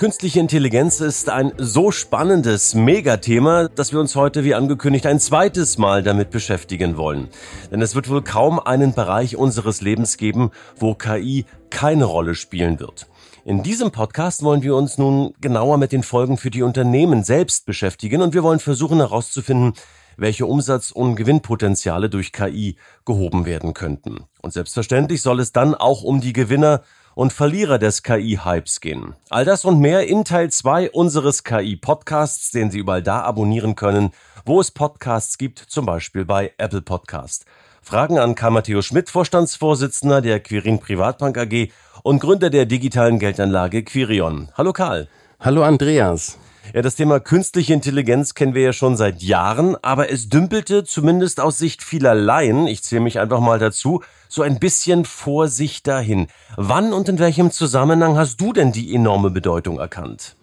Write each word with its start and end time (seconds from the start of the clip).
Künstliche 0.00 0.40
Intelligenz 0.40 1.00
ist 1.00 1.28
ein 1.28 1.52
so 1.58 1.90
spannendes 1.90 2.74
Megathema, 2.74 3.68
dass 3.68 3.92
wir 3.92 4.00
uns 4.00 4.16
heute, 4.16 4.44
wie 4.44 4.54
angekündigt, 4.54 5.04
ein 5.04 5.20
zweites 5.20 5.76
Mal 5.76 6.02
damit 6.02 6.30
beschäftigen 6.30 6.96
wollen. 6.96 7.28
Denn 7.70 7.82
es 7.82 7.94
wird 7.94 8.08
wohl 8.08 8.22
kaum 8.22 8.58
einen 8.58 8.94
Bereich 8.94 9.36
unseres 9.36 9.82
Lebens 9.82 10.16
geben, 10.16 10.52
wo 10.74 10.94
KI 10.94 11.44
keine 11.68 12.06
Rolle 12.06 12.34
spielen 12.34 12.80
wird. 12.80 13.08
In 13.44 13.62
diesem 13.62 13.90
Podcast 13.90 14.42
wollen 14.42 14.62
wir 14.62 14.74
uns 14.74 14.96
nun 14.96 15.34
genauer 15.38 15.76
mit 15.76 15.92
den 15.92 16.02
Folgen 16.02 16.38
für 16.38 16.50
die 16.50 16.62
Unternehmen 16.62 17.22
selbst 17.22 17.66
beschäftigen 17.66 18.22
und 18.22 18.32
wir 18.32 18.42
wollen 18.42 18.58
versuchen 18.58 19.00
herauszufinden, 19.00 19.74
welche 20.16 20.46
Umsatz- 20.46 20.92
und 20.92 21.16
Gewinnpotenziale 21.16 22.08
durch 22.08 22.32
KI 22.32 22.76
gehoben 23.04 23.44
werden 23.44 23.74
könnten. 23.74 24.24
Und 24.40 24.54
selbstverständlich 24.54 25.20
soll 25.20 25.40
es 25.40 25.52
dann 25.52 25.74
auch 25.74 26.02
um 26.02 26.22
die 26.22 26.32
Gewinner 26.32 26.80
und 27.14 27.32
Verlierer 27.32 27.78
des 27.78 28.02
KI-Hypes 28.02 28.80
gehen. 28.80 29.14
All 29.28 29.44
das 29.44 29.64
und 29.64 29.80
mehr 29.80 30.06
in 30.06 30.24
Teil 30.24 30.50
2 30.50 30.90
unseres 30.90 31.44
KI-Podcasts, 31.44 32.50
den 32.50 32.70
Sie 32.70 32.78
überall 32.78 33.02
da 33.02 33.22
abonnieren 33.22 33.76
können, 33.76 34.12
wo 34.44 34.60
es 34.60 34.70
Podcasts 34.70 35.38
gibt, 35.38 35.58
zum 35.58 35.86
Beispiel 35.86 36.24
bei 36.24 36.52
Apple 36.58 36.82
Podcast. 36.82 37.44
Fragen 37.82 38.18
an 38.18 38.34
Karl 38.34 38.52
Matteo 38.52 38.82
Schmidt, 38.82 39.10
Vorstandsvorsitzender 39.10 40.20
der 40.20 40.40
Quirin 40.40 40.78
Privatbank 40.78 41.36
AG 41.38 41.70
und 42.02 42.20
Gründer 42.20 42.50
der 42.50 42.66
digitalen 42.66 43.18
Geldanlage 43.18 43.82
Quirion. 43.82 44.48
Hallo 44.56 44.72
Karl. 44.72 45.08
Hallo 45.40 45.62
Andreas. 45.62 46.38
Ja, 46.72 46.82
das 46.82 46.94
Thema 46.94 47.20
künstliche 47.20 47.72
Intelligenz 47.72 48.34
kennen 48.34 48.54
wir 48.54 48.62
ja 48.62 48.72
schon 48.72 48.96
seit 48.96 49.22
Jahren, 49.22 49.76
aber 49.82 50.10
es 50.10 50.28
dümpelte 50.28 50.84
zumindest 50.84 51.40
aus 51.40 51.58
Sicht 51.58 51.82
vieler 51.82 52.14
Laien, 52.14 52.66
ich 52.66 52.82
zähle 52.82 53.00
mich 53.00 53.18
einfach 53.18 53.40
mal 53.40 53.58
dazu, 53.58 54.02
so 54.28 54.42
ein 54.42 54.60
bisschen 54.60 55.04
vor 55.04 55.48
sich 55.48 55.82
dahin. 55.82 56.28
Wann 56.56 56.92
und 56.92 57.08
in 57.08 57.18
welchem 57.18 57.50
Zusammenhang 57.50 58.16
hast 58.16 58.40
du 58.40 58.52
denn 58.52 58.72
die 58.72 58.94
enorme 58.94 59.30
Bedeutung 59.30 59.78
erkannt? 59.78 60.36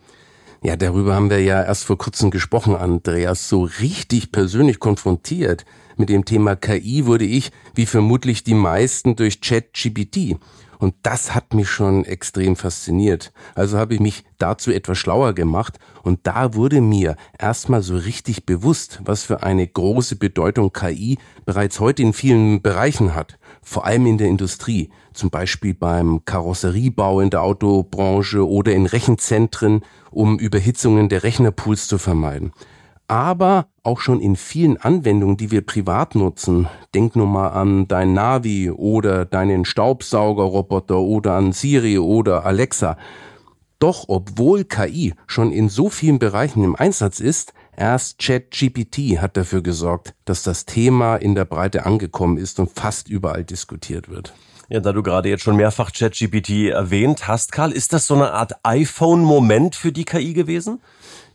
Ja, 0.63 0.75
darüber 0.75 1.13
haben 1.15 1.29
wir 1.29 1.41
ja 1.41 1.63
erst 1.63 1.85
vor 1.85 1.97
kurzem 1.97 2.31
gesprochen, 2.31 2.75
Andreas. 2.75 3.47
So 3.47 3.69
richtig 3.79 4.31
persönlich 4.31 4.79
konfrontiert 4.79 5.65
mit 5.97 6.09
dem 6.09 6.25
Thema 6.25 6.55
KI 6.55 7.05
wurde 7.05 7.25
ich, 7.25 7.51
wie 7.73 7.85
vermutlich 7.85 8.43
die 8.43 8.53
meisten, 8.53 9.15
durch 9.15 9.41
ChatGPT. 9.41 10.37
Und 10.79 10.95
das 11.03 11.33
hat 11.33 11.53
mich 11.53 11.69
schon 11.69 12.05
extrem 12.05 12.55
fasziniert. 12.55 13.31
Also 13.55 13.77
habe 13.77 13.95
ich 13.95 13.99
mich 13.99 14.23
dazu 14.37 14.71
etwas 14.71 14.97
schlauer 14.97 15.33
gemacht 15.33 15.79
und 16.03 16.19
da 16.23 16.53
wurde 16.53 16.81
mir 16.81 17.15
erstmal 17.37 17.81
so 17.81 17.95
richtig 17.95 18.45
bewusst, 18.45 19.01
was 19.03 19.23
für 19.23 19.43
eine 19.43 19.67
große 19.67 20.15
Bedeutung 20.17 20.71
KI 20.71 21.17
bereits 21.45 21.79
heute 21.79 22.03
in 22.03 22.13
vielen 22.13 22.61
Bereichen 22.61 23.15
hat. 23.15 23.39
Vor 23.63 23.85
allem 23.85 24.05
in 24.05 24.17
der 24.17 24.27
Industrie, 24.27 24.91
zum 25.13 25.29
Beispiel 25.29 25.73
beim 25.73 26.23
Karosseriebau 26.25 27.21
in 27.21 27.31
der 27.31 27.41
Autobranche 27.41 28.47
oder 28.47 28.73
in 28.73 28.85
Rechenzentren, 28.85 29.81
um 30.11 30.37
Überhitzungen 30.37 31.09
der 31.09 31.23
Rechnerpools 31.23 31.87
zu 31.87 31.97
vermeiden 31.97 32.51
aber 33.07 33.67
auch 33.83 33.99
schon 33.99 34.19
in 34.19 34.35
vielen 34.35 34.77
Anwendungen, 34.77 35.37
die 35.37 35.51
wir 35.51 35.61
privat 35.61 36.15
nutzen. 36.15 36.67
Denk 36.93 37.15
nur 37.15 37.27
mal 37.27 37.49
an 37.49 37.87
dein 37.87 38.13
Navi 38.13 38.69
oder 38.69 39.25
deinen 39.25 39.65
Staubsaugerroboter 39.65 40.99
oder 40.99 41.33
an 41.33 41.53
Siri 41.53 41.97
oder 41.99 42.45
Alexa. 42.45 42.97
Doch 43.79 44.05
obwohl 44.07 44.65
KI 44.65 45.13
schon 45.27 45.51
in 45.51 45.69
so 45.69 45.89
vielen 45.89 46.19
Bereichen 46.19 46.63
im 46.63 46.75
Einsatz 46.75 47.19
ist, 47.19 47.53
erst 47.75 48.19
ChatGPT 48.19 49.21
hat 49.21 49.37
dafür 49.37 49.61
gesorgt, 49.61 50.15
dass 50.25 50.43
das 50.43 50.65
Thema 50.65 51.15
in 51.15 51.35
der 51.35 51.45
Breite 51.45 51.85
angekommen 51.85 52.37
ist 52.37 52.59
und 52.59 52.71
fast 52.71 53.07
überall 53.07 53.43
diskutiert 53.43 54.09
wird. 54.09 54.33
Ja, 54.69 54.81
da 54.81 54.91
du 54.91 55.01
gerade 55.01 55.29
jetzt 55.29 55.43
schon 55.43 55.55
mehrfach 55.55 55.93
ChatGPT 55.93 56.71
erwähnt 56.71 57.27
hast, 57.27 57.53
Karl, 57.53 57.71
ist 57.71 57.93
das 57.93 58.05
so 58.05 58.15
eine 58.15 58.33
Art 58.33 58.53
iPhone-Moment 58.63 59.75
für 59.75 59.93
die 59.93 60.03
KI 60.03 60.33
gewesen? 60.33 60.81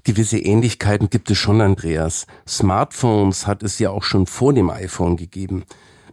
Gewisse 0.05 0.39
Ähnlichkeiten 0.39 1.11
gibt 1.11 1.31
es 1.31 1.39
schon, 1.39 1.61
Andreas. 1.61 2.27
Smartphones 2.47 3.47
hat 3.47 3.63
es 3.63 3.79
ja 3.79 3.91
auch 3.91 4.03
schon 4.03 4.27
vor 4.27 4.53
dem 4.53 4.69
iPhone 4.69 5.17
gegeben. 5.17 5.65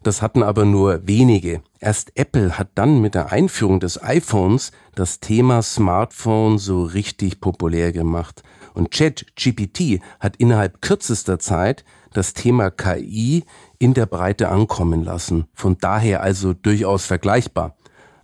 Das 0.03 0.21
hatten 0.21 0.43
aber 0.43 0.63
nur 0.63 1.07
wenige. 1.07 1.63
Erst 1.79 2.11
Apple 2.15 2.59
hat 2.59 2.69
dann 2.75 3.01
mit 3.01 3.15
der 3.15 3.31
Einführung 3.31 3.79
des 3.79 4.01
iPhones 4.01 4.71
das 4.93 5.19
Thema 5.19 5.63
Smartphone 5.63 6.59
so 6.59 6.83
richtig 6.83 7.41
populär 7.41 7.91
gemacht. 7.91 8.43
Und 8.75 8.91
ChatGPT 8.91 10.01
hat 10.19 10.35
innerhalb 10.37 10.81
kürzester 10.81 11.39
Zeit 11.39 11.83
das 12.13 12.33
Thema 12.33 12.69
KI 12.69 13.43
in 13.79 13.95
der 13.95 14.05
Breite 14.05 14.49
ankommen 14.49 15.03
lassen. 15.03 15.47
Von 15.53 15.77
daher 15.79 16.21
also 16.21 16.53
durchaus 16.53 17.05
vergleichbar. 17.05 17.75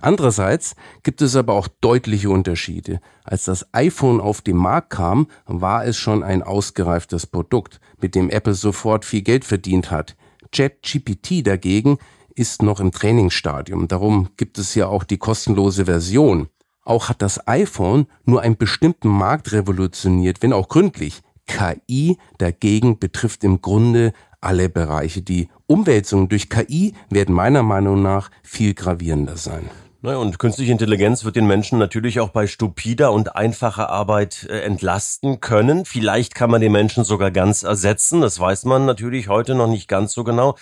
Andererseits 0.02 0.76
gibt 1.04 1.22
es 1.22 1.36
aber 1.36 1.54
auch 1.54 1.68
deutliche 1.68 2.30
Unterschiede. 2.30 3.00
Als 3.24 3.46
das 3.46 3.74
iPhone 3.74 4.22
auf 4.22 4.42
den 4.42 4.58
Markt 4.58 4.92
kam, 4.92 5.28
war 5.46 5.86
es 5.86 5.98
schon 5.98 6.24
ein 6.24 6.44
ausgereiftes 6.44 7.26
Produkt, 7.26 7.80
mit 8.02 8.16
dem 8.16 8.30
Apple 8.30 8.54
sofort 8.54 9.06
viel 9.06 9.22
Geld 9.22 9.46
verdient 9.46 9.92
hat. 9.92 10.16
ChatGPT 10.52 11.46
dagegen 11.46 11.98
ist 12.36 12.62
noch 12.62 12.80
im 12.80 12.92
Trainingsstadium. 12.92 13.88
Darum 13.88 14.30
gibt 14.38 14.58
es 14.58 14.76
ja 14.76 14.88
auch 14.88 15.04
die 15.04 15.18
kostenlose 15.18 15.86
Version. 15.86 16.50
Auch 16.84 17.10
hat 17.10 17.22
das 17.22 17.48
iPhone 17.48 18.08
nur 18.26 18.42
einen 18.42 18.58
bestimmten 18.58 19.10
Markt 19.10 19.52
revolutioniert, 19.52 20.44
wenn 20.44 20.54
auch 20.54 20.68
gründlich. 20.68 21.22
KI 21.48 22.18
dagegen 22.38 23.00
betrifft 23.00 23.44
im 23.44 23.62
Grunde 23.62 24.14
alle 24.42 24.70
Bereiche. 24.70 25.22
Die 25.22 25.50
Umwälzungen 25.68 26.30
durch 26.30 26.50
KI 26.50 26.94
werden 27.10 27.34
meiner 27.34 27.64
Meinung 27.64 28.02
nach 28.02 28.30
viel 28.44 28.74
gravierender 28.74 29.38
sein. 29.38 29.70
Ne, 30.06 30.20
und 30.20 30.38
künstliche 30.38 30.72
Intelligenz 30.72 31.26
wird 31.26 31.36
den 31.36 31.48
Menschen 31.48 31.80
natürlich 31.80 32.20
auch 32.20 32.30
bei 32.30 32.46
stupider 32.46 33.12
und 33.12 33.36
einfacher 33.36 33.90
Arbeit 33.90 34.46
äh, 34.48 34.60
entlasten 34.60 35.40
können. 35.40 35.84
Vielleicht 35.84 36.36
kann 36.36 36.52
man 36.52 36.62
den 36.62 36.74
Menschen 36.74 37.04
sogar 37.04 37.32
ganz 37.32 37.64
ersetzen. 37.64 38.22
Das 38.22 38.40
weiß 38.40 38.66
man 38.66 38.86
natürlich 38.86 39.30
heute 39.30 39.56
noch 39.56 39.66
nicht 39.66 39.88
ganz 39.88 40.14
so 40.14 40.24
genau. 40.24 40.58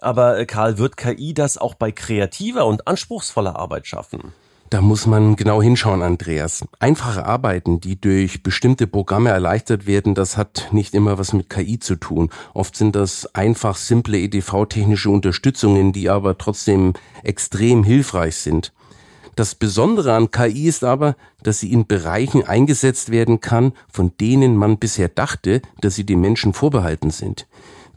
Aber 0.00 0.40
äh, 0.40 0.44
Karl, 0.44 0.78
wird 0.78 0.96
KI 0.96 1.34
das 1.34 1.56
auch 1.56 1.74
bei 1.76 1.92
kreativer 1.92 2.66
und 2.66 2.88
anspruchsvoller 2.88 3.54
Arbeit 3.54 3.86
schaffen? 3.86 4.32
Da 4.70 4.80
muss 4.80 5.06
man 5.06 5.36
genau 5.36 5.62
hinschauen, 5.62 6.02
Andreas. 6.02 6.64
Einfache 6.80 7.24
Arbeiten, 7.24 7.80
die 7.80 8.00
durch 8.00 8.42
bestimmte 8.42 8.88
Programme 8.88 9.30
erleichtert 9.30 9.86
werden, 9.86 10.16
das 10.16 10.36
hat 10.36 10.66
nicht 10.72 10.94
immer 10.94 11.16
was 11.16 11.32
mit 11.32 11.48
KI 11.48 11.78
zu 11.78 11.94
tun. 11.94 12.30
Oft 12.54 12.74
sind 12.74 12.96
das 12.96 13.32
einfach 13.36 13.76
simple 13.76 14.18
EDV-technische 14.18 15.10
Unterstützungen, 15.10 15.92
die 15.92 16.08
aber 16.08 16.36
trotzdem 16.38 16.94
extrem 17.22 17.84
hilfreich 17.84 18.34
sind. 18.34 18.72
Das 19.40 19.54
Besondere 19.54 20.12
an 20.12 20.30
KI 20.30 20.68
ist 20.68 20.84
aber, 20.84 21.16
dass 21.42 21.60
sie 21.60 21.72
in 21.72 21.86
Bereichen 21.86 22.44
eingesetzt 22.44 23.10
werden 23.10 23.40
kann, 23.40 23.72
von 23.88 24.12
denen 24.20 24.54
man 24.54 24.76
bisher 24.76 25.08
dachte, 25.08 25.62
dass 25.80 25.94
sie 25.94 26.04
den 26.04 26.20
Menschen 26.20 26.52
vorbehalten 26.52 27.08
sind. 27.08 27.46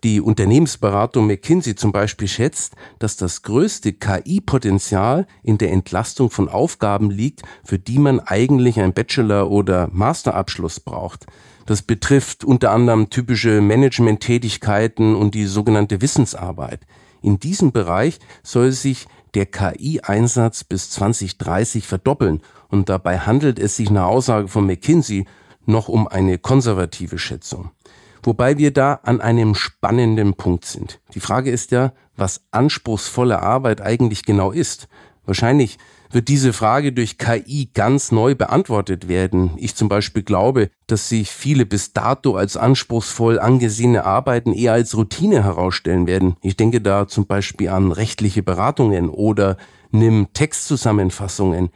Die 0.05 0.21
Unternehmensberatung 0.21 1.27
McKinsey 1.27 1.75
zum 1.75 1.91
Beispiel 1.91 2.29
schätzt, 2.29 2.77
dass 2.97 3.17
das 3.17 3.41
größte 3.41 3.91
KI-Potenzial 3.91 5.27
in 5.43 5.57
der 5.57 5.73
Entlastung 5.73 6.29
von 6.29 6.47
Aufgaben 6.47 7.11
liegt, 7.11 7.41
für 7.65 7.77
die 7.77 7.99
man 7.99 8.21
eigentlich 8.21 8.79
einen 8.79 8.93
Bachelor- 8.93 9.51
oder 9.51 9.89
Masterabschluss 9.91 10.79
braucht. 10.79 11.25
Das 11.65 11.81
betrifft 11.81 12.45
unter 12.45 12.71
anderem 12.71 13.09
typische 13.09 13.59
Management-Tätigkeiten 13.59 15.13
und 15.13 15.35
die 15.35 15.47
sogenannte 15.47 15.99
Wissensarbeit. 15.99 16.79
In 17.21 17.37
diesem 17.37 17.73
Bereich 17.73 18.19
soll 18.43 18.71
sich 18.71 19.07
der 19.33 19.45
KI-Einsatz 19.45 20.63
bis 20.63 20.89
2030 20.91 21.87
verdoppeln 21.87 22.41
und 22.69 22.89
dabei 22.89 23.19
handelt 23.19 23.59
es 23.59 23.75
sich 23.75 23.89
nach 23.89 24.07
Aussage 24.07 24.47
von 24.47 24.65
McKinsey 24.65 25.25
noch 25.65 25.87
um 25.87 26.07
eine 26.07 26.37
konservative 26.37 27.17
Schätzung. 27.17 27.71
Wobei 28.23 28.57
wir 28.57 28.71
da 28.71 28.99
an 29.03 29.19
einem 29.21 29.53
spannenden 29.53 30.33
Punkt 30.35 30.65
sind. 30.65 31.01
Die 31.13 31.19
Frage 31.19 31.51
ist 31.51 31.71
ja, 31.71 31.93
was 32.15 32.41
anspruchsvolle 32.51 33.41
Arbeit 33.41 33.81
eigentlich 33.81 34.23
genau 34.23 34.51
ist. 34.51 34.87
Wahrscheinlich 35.25 35.77
wird 36.11 36.27
diese 36.27 36.53
Frage 36.53 36.91
durch 36.91 37.17
KI 37.17 37.69
ganz 37.73 38.11
neu 38.11 38.35
beantwortet 38.35 39.07
werden. 39.07 39.51
Ich 39.57 39.75
zum 39.75 39.89
Beispiel 39.89 40.23
glaube, 40.23 40.69
dass 40.85 41.09
sich 41.09 41.31
viele 41.31 41.65
bis 41.65 41.93
dato 41.93 42.35
als 42.35 42.55
anspruchsvoll 42.55 43.39
angesehene 43.39 44.05
Arbeiten 44.05 44.53
eher 44.53 44.73
als 44.73 44.95
Routine 44.95 45.43
herausstellen 45.43 46.05
werden. 46.05 46.35
Ich 46.41 46.55
denke 46.55 46.81
da 46.81 47.07
zum 47.07 47.25
Beispiel 47.25 47.69
an 47.69 47.91
rechtliche 47.91 48.43
Beratungen 48.43 49.09
oder 49.09 49.57
nimm 49.91 50.27
Textzusammenfassungen. 50.33 51.69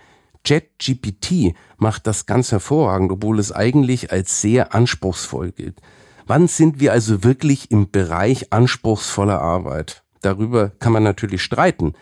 ChatGPT 0.43 1.55
macht 1.77 2.07
das 2.07 2.25
ganz 2.25 2.51
hervorragend, 2.51 3.11
obwohl 3.11 3.39
es 3.39 3.51
eigentlich 3.51 4.11
als 4.11 4.41
sehr 4.41 4.73
anspruchsvoll 4.73 5.51
gilt. 5.51 5.81
Wann 6.25 6.47
sind 6.47 6.79
wir 6.79 6.91
also 6.91 7.23
wirklich 7.23 7.71
im 7.71 7.89
Bereich 7.89 8.51
anspruchsvoller 8.51 9.41
Arbeit? 9.41 10.03
Darüber 10.21 10.69
kann 10.69 10.91
man 10.93 11.03
natürlich 11.03 11.41
streiten. 11.41 11.93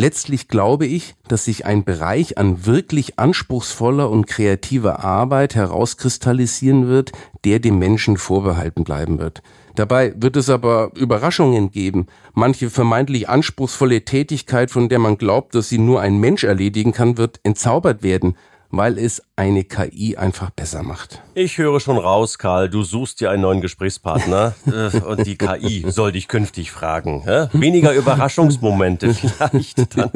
Letztlich 0.00 0.48
glaube 0.48 0.86
ich, 0.86 1.14
dass 1.28 1.44
sich 1.44 1.66
ein 1.66 1.84
Bereich 1.84 2.38
an 2.38 2.64
wirklich 2.64 3.18
anspruchsvoller 3.18 4.08
und 4.08 4.26
kreativer 4.26 5.04
Arbeit 5.04 5.54
herauskristallisieren 5.54 6.88
wird, 6.88 7.12
der 7.44 7.58
dem 7.58 7.78
Menschen 7.78 8.16
vorbehalten 8.16 8.82
bleiben 8.82 9.18
wird. 9.18 9.42
Dabei 9.74 10.14
wird 10.16 10.38
es 10.38 10.48
aber 10.48 10.90
Überraschungen 10.96 11.70
geben. 11.70 12.06
Manche 12.32 12.70
vermeintlich 12.70 13.28
anspruchsvolle 13.28 14.02
Tätigkeit, 14.06 14.70
von 14.70 14.88
der 14.88 15.00
man 15.00 15.18
glaubt, 15.18 15.54
dass 15.54 15.68
sie 15.68 15.76
nur 15.76 16.00
ein 16.00 16.16
Mensch 16.16 16.44
erledigen 16.44 16.92
kann, 16.92 17.18
wird 17.18 17.38
entzaubert 17.42 18.02
werden 18.02 18.36
weil 18.70 18.98
es 18.98 19.22
eine 19.36 19.64
KI 19.64 20.16
einfach 20.16 20.50
besser 20.50 20.82
macht. 20.82 21.22
Ich 21.34 21.58
höre 21.58 21.80
schon 21.80 21.98
raus, 21.98 22.38
Karl, 22.38 22.68
du 22.68 22.82
suchst 22.82 23.20
dir 23.20 23.30
einen 23.30 23.42
neuen 23.42 23.60
Gesprächspartner 23.60 24.54
äh, 24.66 24.98
und 25.00 25.26
die 25.26 25.36
KI 25.36 25.84
soll 25.88 26.12
dich 26.12 26.28
künftig 26.28 26.70
fragen. 26.70 27.24
Weniger 27.52 27.92
Überraschungsmomente 27.92 29.14
vielleicht 29.14 29.96
dann. 29.96 30.10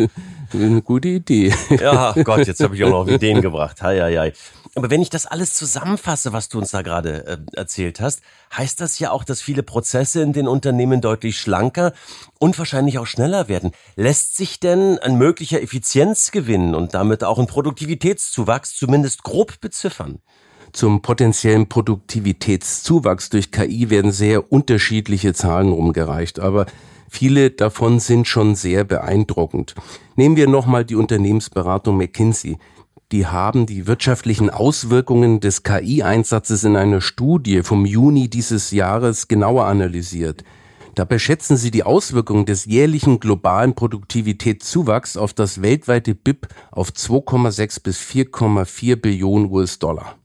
Eine 0.52 0.82
gute 0.82 1.08
Idee. 1.08 1.52
Ja, 1.80 2.12
Gott, 2.22 2.46
jetzt 2.46 2.62
habe 2.62 2.76
ich 2.76 2.84
auch 2.84 2.90
noch 2.90 3.08
Ideen 3.08 3.40
gebracht. 3.40 3.82
Hei, 3.82 4.00
hei, 4.00 4.16
hei. 4.16 4.32
Aber 4.76 4.90
wenn 4.90 5.02
ich 5.02 5.10
das 5.10 5.26
alles 5.26 5.54
zusammenfasse, 5.54 6.32
was 6.32 6.48
du 6.48 6.58
uns 6.58 6.72
da 6.72 6.82
gerade 6.82 7.26
äh, 7.26 7.38
erzählt 7.56 8.00
hast, 8.00 8.22
heißt 8.56 8.80
das 8.80 8.98
ja 8.98 9.12
auch, 9.12 9.22
dass 9.22 9.40
viele 9.40 9.62
Prozesse 9.62 10.20
in 10.20 10.32
den 10.32 10.48
Unternehmen 10.48 11.00
deutlich 11.00 11.38
schlanker 11.38 11.92
und 12.40 12.58
wahrscheinlich 12.58 12.98
auch 12.98 13.06
schneller 13.06 13.48
werden. 13.48 13.70
Lässt 13.94 14.36
sich 14.36 14.58
denn 14.58 14.98
ein 14.98 15.16
möglicher 15.16 15.62
Effizienzgewinn 15.62 16.74
und 16.74 16.94
damit 16.94 17.22
auch 17.22 17.38
ein 17.38 17.46
Produktivitätszuwachs 17.46 18.76
zumindest 18.76 19.22
grob 19.22 19.60
beziffern? 19.60 20.18
Zum 20.72 21.02
potenziellen 21.02 21.68
Produktivitätszuwachs 21.68 23.30
durch 23.30 23.52
KI 23.52 23.90
werden 23.90 24.10
sehr 24.10 24.50
unterschiedliche 24.50 25.34
Zahlen 25.34 25.70
rumgereicht, 25.70 26.40
aber 26.40 26.66
Viele 27.14 27.52
davon 27.52 28.00
sind 28.00 28.26
schon 28.26 28.56
sehr 28.56 28.82
beeindruckend. 28.82 29.76
Nehmen 30.16 30.34
wir 30.34 30.48
nochmal 30.48 30.84
die 30.84 30.96
Unternehmensberatung 30.96 31.96
McKinsey 31.96 32.58
die 33.14 33.28
haben 33.28 33.64
die 33.64 33.86
wirtschaftlichen 33.86 34.50
Auswirkungen 34.50 35.38
des 35.38 35.62
KI-Einsatzes 35.62 36.64
in 36.64 36.74
einer 36.74 37.00
Studie 37.00 37.62
vom 37.62 37.86
Juni 37.86 38.28
dieses 38.28 38.72
Jahres 38.72 39.28
genauer 39.28 39.66
analysiert. 39.66 40.42
Dabei 40.96 41.20
schätzen 41.20 41.56
sie 41.56 41.70
die 41.70 41.84
Auswirkungen 41.84 42.44
des 42.44 42.64
jährlichen 42.64 43.20
globalen 43.20 43.76
Produktivitätszuwachs 43.76 45.16
auf 45.16 45.32
das 45.32 45.62
weltweite 45.62 46.16
BIP 46.16 46.48
auf 46.72 46.88
2,6 46.88 47.84
bis 47.84 48.00
4,4 48.00 48.96
Billionen 48.96 49.48
US-Dollar. 49.48 50.16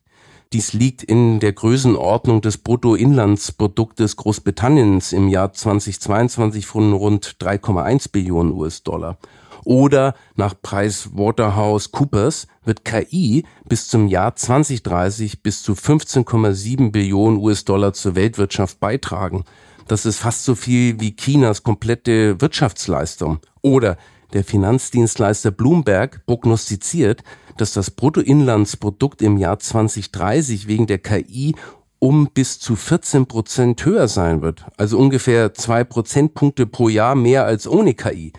Dies 0.51 0.74
liegt 0.74 1.04
in 1.04 1.40
der 1.40 1.54
Größenordnung 1.54 2.42
des 2.42 2.57
Bruttoinlandsproduktes 2.57 4.16
Großbritanniens 4.16 5.13
im 5.13 5.28
Jahr 5.28 5.54
2022 5.54 6.66
von 6.66 6.92
rund 6.94 7.36
3,1 7.40 8.12
Billionen 8.12 8.54
US-Dollar 8.54 9.19
oder 9.63 10.16
nach 10.36 10.56
PricewaterhouseCoopers 10.60 12.48
wird 12.66 12.84
KI 12.84 13.46
bis 13.66 13.88
zum 13.88 14.07
Jahr 14.07 14.36
2030 14.36 15.44
bis 15.44 15.62
zu 15.62 15.74
15,7 15.74 16.92
Billionen 16.92 17.38
US-Dollar 17.38 17.94
zur 17.94 18.16
Weltwirtschaft 18.16 18.80
beitragen. 18.80 19.44
Das 19.88 20.07
ist 20.07 20.18
fast 20.18 20.45
so 20.45 20.56
viel 20.56 21.00
wie 21.00 21.16
Chinas 21.16 21.62
komplette 21.62 22.42
Wirtschaftsleistung. 22.42 23.40
Oder 23.62 23.98
der 24.34 24.44
Finanzdienstleister 24.44 25.52
Bloomberg 25.52 26.26
prognostiziert, 26.26 27.24
dass 27.58 27.74
das 27.74 27.92
Bruttoinlandsprodukt 27.92 29.22
im 29.22 29.38
Jahr 29.38 29.60
2030 29.60 30.68
wegen 30.68 30.88
der 30.88 31.00
KI 31.00 31.56
um 32.00 32.30
bis 32.34 32.60
zu 32.60 32.76
14 32.76 33.26
Prozent 33.26 33.86
höher 33.86 34.08
sein 34.08 34.42
wird. 34.42 34.66
Also 34.78 34.98
ungefähr 34.98 35.54
zwei 35.54 35.84
Prozentpunkte 35.84 36.66
pro 36.66 36.88
Jahr 36.88 37.16
mehr 37.16 37.46
als 37.46 37.68
ohne 37.68 37.94
KI. 37.94 38.31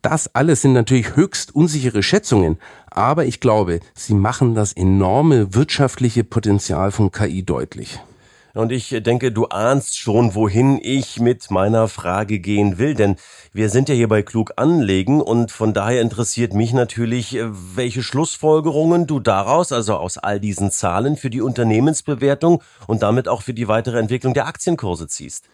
Das 0.00 0.34
alles 0.34 0.62
sind 0.62 0.74
natürlich 0.74 1.16
höchst 1.16 1.54
unsichere 1.54 2.02
Schätzungen, 2.02 2.58
aber 2.90 3.24
ich 3.24 3.40
glaube, 3.40 3.80
sie 3.94 4.14
machen 4.14 4.54
das 4.54 4.72
enorme 4.72 5.54
wirtschaftliche 5.54 6.24
Potenzial 6.24 6.92
von 6.92 7.10
KI 7.10 7.42
deutlich. 7.42 7.98
Und 8.54 8.70
ich 8.70 8.90
denke, 9.00 9.32
du 9.32 9.46
ahnst 9.46 9.98
schon, 9.98 10.36
wohin 10.36 10.78
ich 10.80 11.18
mit 11.18 11.50
meiner 11.50 11.88
Frage 11.88 12.38
gehen 12.38 12.78
will, 12.78 12.94
denn 12.94 13.16
wir 13.52 13.68
sind 13.68 13.88
ja 13.88 13.96
hier 13.96 14.06
bei 14.06 14.22
Klug 14.22 14.52
anlegen 14.56 15.20
und 15.20 15.50
von 15.50 15.74
daher 15.74 16.00
interessiert 16.00 16.54
mich 16.54 16.72
natürlich, 16.72 17.36
welche 17.42 18.04
Schlussfolgerungen 18.04 19.08
du 19.08 19.18
daraus, 19.18 19.72
also 19.72 19.96
aus 19.96 20.18
all 20.18 20.38
diesen 20.38 20.70
Zahlen 20.70 21.16
für 21.16 21.30
die 21.30 21.40
Unternehmensbewertung 21.40 22.62
und 22.86 23.02
damit 23.02 23.26
auch 23.26 23.42
für 23.42 23.54
die 23.54 23.66
weitere 23.66 23.98
Entwicklung 23.98 24.34
der 24.34 24.46
Aktienkurse 24.46 25.08
ziehst. 25.08 25.48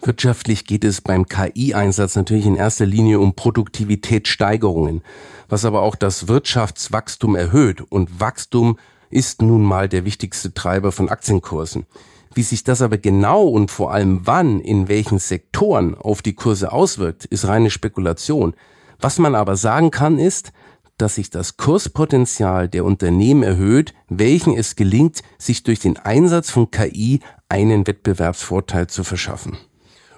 Wirtschaftlich 0.00 0.64
geht 0.64 0.84
es 0.84 1.02
beim 1.02 1.26
KI-Einsatz 1.26 2.16
natürlich 2.16 2.46
in 2.46 2.56
erster 2.56 2.86
Linie 2.86 3.20
um 3.20 3.34
Produktivitätssteigerungen, 3.34 5.02
was 5.50 5.66
aber 5.66 5.82
auch 5.82 5.96
das 5.96 6.28
Wirtschaftswachstum 6.28 7.36
erhöht. 7.36 7.82
Und 7.82 8.20
Wachstum 8.20 8.78
ist 9.10 9.42
nun 9.42 9.64
mal 9.64 9.88
der 9.88 10.06
wichtigste 10.06 10.54
Treiber 10.54 10.92
von 10.92 11.08
Aktienkursen. 11.08 11.84
Wie 12.34 12.42
sich 12.42 12.64
das 12.64 12.82
aber 12.82 12.98
genau 12.98 13.46
und 13.46 13.70
vor 13.70 13.92
allem 13.92 14.20
wann, 14.24 14.60
in 14.60 14.88
welchen 14.88 15.18
Sektoren 15.18 15.94
auf 15.94 16.22
die 16.22 16.34
Kurse 16.34 16.72
auswirkt, 16.72 17.24
ist 17.24 17.46
reine 17.46 17.70
Spekulation. 17.70 18.54
Was 19.00 19.18
man 19.18 19.34
aber 19.34 19.56
sagen 19.56 19.90
kann, 19.90 20.18
ist, 20.18 20.52
dass 20.98 21.14
sich 21.14 21.30
das 21.30 21.56
Kurspotenzial 21.56 22.68
der 22.68 22.84
Unternehmen 22.84 23.42
erhöht, 23.44 23.94
welchen 24.08 24.56
es 24.56 24.76
gelingt, 24.76 25.22
sich 25.38 25.62
durch 25.62 25.78
den 25.78 25.96
Einsatz 25.96 26.50
von 26.50 26.70
KI 26.70 27.20
einen 27.48 27.86
Wettbewerbsvorteil 27.86 28.88
zu 28.88 29.04
verschaffen. 29.04 29.56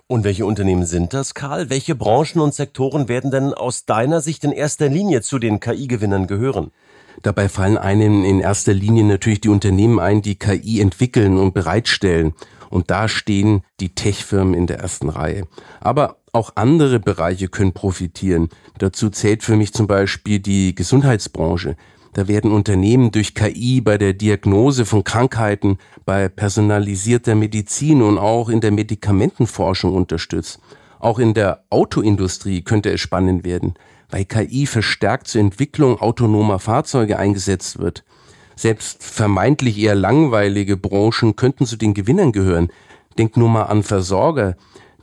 Und 0.06 0.24
welche 0.24 0.44
Unternehmen 0.44 0.86
sind 0.86 1.14
das, 1.14 1.34
Karl? 1.34 1.70
Welche 1.70 1.94
Branchen 1.94 2.40
und 2.40 2.52
Sektoren 2.52 3.08
werden 3.08 3.30
denn 3.30 3.54
aus 3.54 3.84
deiner 3.84 4.20
Sicht 4.20 4.42
in 4.42 4.50
erster 4.50 4.88
Linie 4.88 5.22
zu 5.22 5.38
den 5.38 5.60
KI-Gewinnern 5.60 6.26
gehören? 6.26 6.72
Dabei 7.22 7.48
fallen 7.48 7.76
einem 7.76 8.24
in 8.24 8.40
erster 8.40 8.72
Linie 8.72 9.04
natürlich 9.04 9.40
die 9.40 9.48
Unternehmen 9.48 9.98
ein, 9.98 10.22
die 10.22 10.36
KI 10.36 10.80
entwickeln 10.80 11.36
und 11.36 11.52
bereitstellen. 11.52 12.34
Und 12.70 12.90
da 12.90 13.08
stehen 13.08 13.62
die 13.80 13.90
Tech-Firmen 13.90 14.54
in 14.54 14.66
der 14.66 14.78
ersten 14.78 15.08
Reihe. 15.08 15.46
Aber 15.80 16.16
auch 16.32 16.52
andere 16.54 17.00
Bereiche 17.00 17.48
können 17.48 17.72
profitieren. 17.72 18.48
Dazu 18.78 19.10
zählt 19.10 19.42
für 19.42 19.56
mich 19.56 19.72
zum 19.72 19.86
Beispiel 19.86 20.38
die 20.38 20.74
Gesundheitsbranche. 20.74 21.76
Da 22.12 22.26
werden 22.26 22.52
Unternehmen 22.52 23.12
durch 23.12 23.34
KI 23.34 23.80
bei 23.80 23.98
der 23.98 24.14
Diagnose 24.14 24.84
von 24.84 25.04
Krankheiten, 25.04 25.78
bei 26.04 26.28
personalisierter 26.28 27.34
Medizin 27.34 28.02
und 28.02 28.18
auch 28.18 28.48
in 28.48 28.60
der 28.60 28.72
Medikamentenforschung 28.72 29.94
unterstützt. 29.94 30.60
Auch 30.98 31.18
in 31.18 31.34
der 31.34 31.64
Autoindustrie 31.70 32.62
könnte 32.62 32.90
es 32.90 33.00
spannend 33.00 33.44
werden, 33.44 33.74
weil 34.10 34.24
KI 34.24 34.66
verstärkt 34.66 35.28
zur 35.28 35.40
Entwicklung 35.40 36.00
autonomer 36.00 36.58
Fahrzeuge 36.58 37.18
eingesetzt 37.18 37.78
wird. 37.78 38.04
Selbst 38.56 39.02
vermeintlich 39.02 39.78
eher 39.78 39.94
langweilige 39.94 40.76
Branchen 40.76 41.36
könnten 41.36 41.66
zu 41.66 41.76
den 41.76 41.94
Gewinnern 41.94 42.32
gehören. 42.32 42.68
Denkt 43.16 43.36
nur 43.36 43.48
mal 43.48 43.64
an 43.64 43.82
Versorger, 43.82 44.56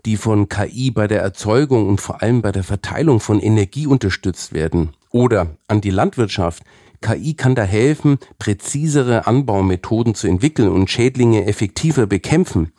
die 0.05 0.17
von 0.17 0.47
KI 0.47 0.91
bei 0.91 1.07
der 1.07 1.21
Erzeugung 1.21 1.87
und 1.87 1.99
vor 1.99 2.21
allem 2.21 2.41
bei 2.41 2.51
der 2.51 2.63
Verteilung 2.63 3.19
von 3.19 3.39
Energie 3.39 3.87
unterstützt 3.87 4.53
werden. 4.53 4.91
Oder 5.11 5.57
an 5.67 5.81
die 5.81 5.89
Landwirtschaft, 5.89 6.63
KI 7.01 7.33
kann 7.33 7.55
da 7.55 7.63
helfen, 7.63 8.17
präzisere 8.39 9.27
Anbaumethoden 9.27 10.15
zu 10.15 10.27
entwickeln 10.27 10.69
und 10.69 10.89
Schädlinge 10.89 11.45
effektiver 11.45 12.05
bekämpfen. 12.07 12.71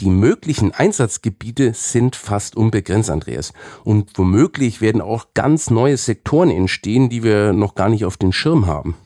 Die 0.00 0.08
möglichen 0.08 0.72
Einsatzgebiete 0.72 1.74
sind 1.74 2.16
fast 2.16 2.56
unbegrenzt, 2.56 3.10
Andreas. 3.10 3.52
Und 3.84 4.16
womöglich 4.16 4.80
werden 4.80 5.02
auch 5.02 5.26
ganz 5.34 5.68
neue 5.68 5.98
Sektoren 5.98 6.50
entstehen, 6.50 7.10
die 7.10 7.22
wir 7.22 7.52
noch 7.52 7.74
gar 7.74 7.90
nicht 7.90 8.06
auf 8.06 8.16
den 8.16 8.32
Schirm 8.32 8.66
haben. 8.66 8.96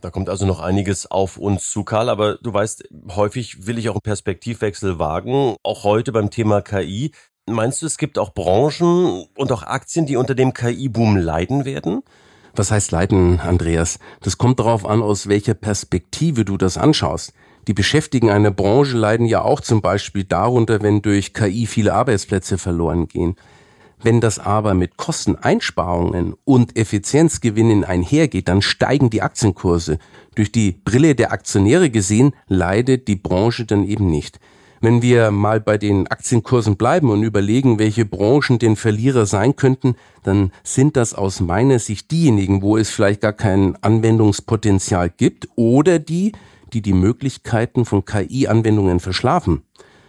Da 0.00 0.10
kommt 0.10 0.28
also 0.28 0.46
noch 0.46 0.60
einiges 0.60 1.10
auf 1.10 1.38
uns 1.38 1.70
zu, 1.72 1.82
Karl. 1.82 2.08
Aber 2.08 2.36
du 2.36 2.52
weißt, 2.52 2.88
häufig 3.16 3.66
will 3.66 3.78
ich 3.78 3.88
auch 3.88 3.94
einen 3.94 4.02
Perspektivwechsel 4.02 5.00
wagen, 5.00 5.56
auch 5.64 5.82
heute 5.82 6.12
beim 6.12 6.30
Thema 6.30 6.62
KI. 6.62 7.10
Meinst 7.46 7.82
du, 7.82 7.86
es 7.86 7.98
gibt 7.98 8.16
auch 8.16 8.32
Branchen 8.32 9.26
und 9.36 9.50
auch 9.50 9.64
Aktien, 9.64 10.06
die 10.06 10.16
unter 10.16 10.36
dem 10.36 10.54
KI-Boom 10.54 11.16
leiden 11.16 11.64
werden? 11.64 12.02
Was 12.54 12.70
heißt 12.70 12.92
leiden, 12.92 13.40
Andreas? 13.40 13.98
Das 14.20 14.38
kommt 14.38 14.60
darauf 14.60 14.86
an, 14.86 15.02
aus 15.02 15.26
welcher 15.28 15.54
Perspektive 15.54 16.44
du 16.44 16.56
das 16.56 16.78
anschaust. 16.78 17.32
Die 17.66 17.74
Beschäftigten 17.74 18.28
einer 18.28 18.50
Branche 18.50 18.96
leiden 18.96 19.26
ja 19.26 19.42
auch 19.42 19.60
zum 19.60 19.80
Beispiel 19.80 20.24
darunter, 20.24 20.82
wenn 20.82 21.00
durch 21.00 21.32
KI 21.32 21.66
viele 21.66 21.94
Arbeitsplätze 21.94 22.58
verloren 22.58 23.08
gehen. 23.08 23.36
Wenn 24.02 24.20
das 24.20 24.38
aber 24.38 24.74
mit 24.74 24.98
Kosteneinsparungen 24.98 26.34
und 26.44 26.76
Effizienzgewinnen 26.76 27.84
einhergeht, 27.84 28.48
dann 28.48 28.60
steigen 28.60 29.08
die 29.08 29.22
Aktienkurse. 29.22 29.98
Durch 30.34 30.52
die 30.52 30.72
Brille 30.72 31.14
der 31.14 31.32
Aktionäre 31.32 31.88
gesehen 31.88 32.34
leidet 32.46 33.08
die 33.08 33.16
Branche 33.16 33.64
dann 33.64 33.86
eben 33.86 34.10
nicht. 34.10 34.40
Wenn 34.82 35.00
wir 35.00 35.30
mal 35.30 35.58
bei 35.58 35.78
den 35.78 36.06
Aktienkursen 36.08 36.76
bleiben 36.76 37.08
und 37.08 37.22
überlegen, 37.22 37.78
welche 37.78 38.04
Branchen 38.04 38.58
den 38.58 38.76
Verlierer 38.76 39.24
sein 39.24 39.56
könnten, 39.56 39.94
dann 40.22 40.52
sind 40.62 40.98
das 40.98 41.14
aus 41.14 41.40
meiner 41.40 41.78
Sicht 41.78 42.10
diejenigen, 42.10 42.60
wo 42.60 42.76
es 42.76 42.90
vielleicht 42.90 43.22
gar 43.22 43.32
kein 43.32 43.82
Anwendungspotenzial 43.82 45.08
gibt 45.08 45.48
oder 45.56 45.98
die, 45.98 46.32
die 46.74 46.82
die 46.82 46.92
Möglichkeiten 46.92 47.84
von 47.84 48.04
KI-Anwendungen 48.04 49.00
verschlafen. 49.00 49.62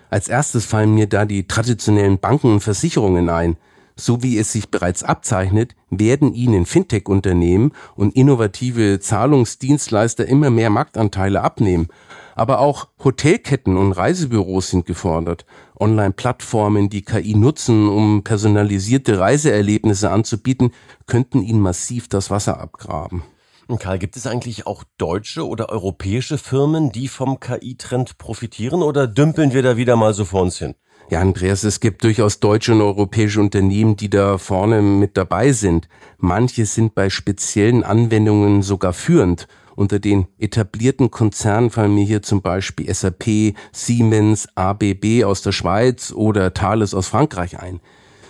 Als 0.10 0.28
erstes 0.28 0.66
fallen 0.66 0.94
mir 0.94 1.08
da 1.08 1.26
die 1.26 1.48
traditionellen 1.48 2.20
Banken 2.20 2.54
und 2.54 2.60
Versicherungen 2.62 3.30
ein. 3.30 3.58
So 3.98 4.24
wie 4.24 4.38
es 4.38 4.52
sich 4.52 4.70
bereits 4.70 5.04
abzeichnet, 5.04 5.74
werden 5.90 6.34
ihnen 6.34 6.66
Fintech-Unternehmen 6.66 7.72
und 7.96 8.14
innovative 8.16 9.00
Zahlungsdienstleister 9.00 10.26
immer 10.26 10.50
mehr 10.50 10.70
Marktanteile 10.70 11.42
abnehmen. 11.42 11.88
Aber 12.36 12.60
auch 12.60 12.90
Hotelketten 13.02 13.78
und 13.78 13.94
Reisebüros 13.94 14.70
sind 14.70 14.86
gefordert. 14.86 15.46
Online-Plattformen, 15.80 16.90
die 16.90 17.04
KI 17.04 17.36
nutzen, 17.36 17.88
um 17.88 18.24
personalisierte 18.24 19.20
Reiseerlebnisse 19.20 20.12
anzubieten, 20.12 20.72
könnten 21.08 21.42
ihnen 21.42 21.62
massiv 21.62 22.10
das 22.10 22.30
Wasser 22.30 22.60
abgraben. 22.60 23.24
Und 23.68 23.80
Karl, 23.80 23.98
gibt 23.98 24.16
es 24.16 24.28
eigentlich 24.28 24.68
auch 24.68 24.84
deutsche 24.98 25.48
oder 25.48 25.70
europäische 25.70 26.38
Firmen, 26.38 26.92
die 26.92 27.08
vom 27.08 27.40
KI-Trend 27.40 28.18
profitieren 28.18 28.84
oder 28.84 29.08
dümpeln 29.08 29.54
wir 29.54 29.64
da 29.64 29.76
wieder 29.76 29.96
mal 29.96 30.14
so 30.14 30.24
vor 30.24 30.44
uns 30.44 30.60
hin? 30.60 30.76
Ja, 31.10 31.20
Andreas, 31.20 31.64
es 31.64 31.80
gibt 31.80 32.04
durchaus 32.04 32.40
deutsche 32.40 32.74
und 32.74 32.82
europäische 32.82 33.40
Unternehmen, 33.40 33.96
die 33.96 34.10
da 34.10 34.38
vorne 34.38 34.82
mit 34.82 35.18
dabei 35.18 35.52
sind. 35.52 35.88
Manche 36.18 36.66
sind 36.66 36.96
bei 36.96 37.10
speziellen 37.10 37.84
Anwendungen 37.84 38.62
sogar 38.62 38.94
führend. 38.94 39.48
Unter 39.76 40.00
den 40.00 40.28
etablierten 40.40 41.12
Konzernen 41.12 41.70
fallen 41.70 41.94
mir 41.94 42.06
hier 42.06 42.22
zum 42.22 42.42
Beispiel 42.42 42.92
SAP, 42.92 43.56
Siemens, 43.72 44.48
ABB 44.56 45.26
aus 45.26 45.42
der 45.42 45.52
Schweiz 45.52 46.12
oder 46.12 46.54
Thales 46.54 46.94
aus 46.94 47.08
Frankreich 47.08 47.60
ein. 47.60 47.82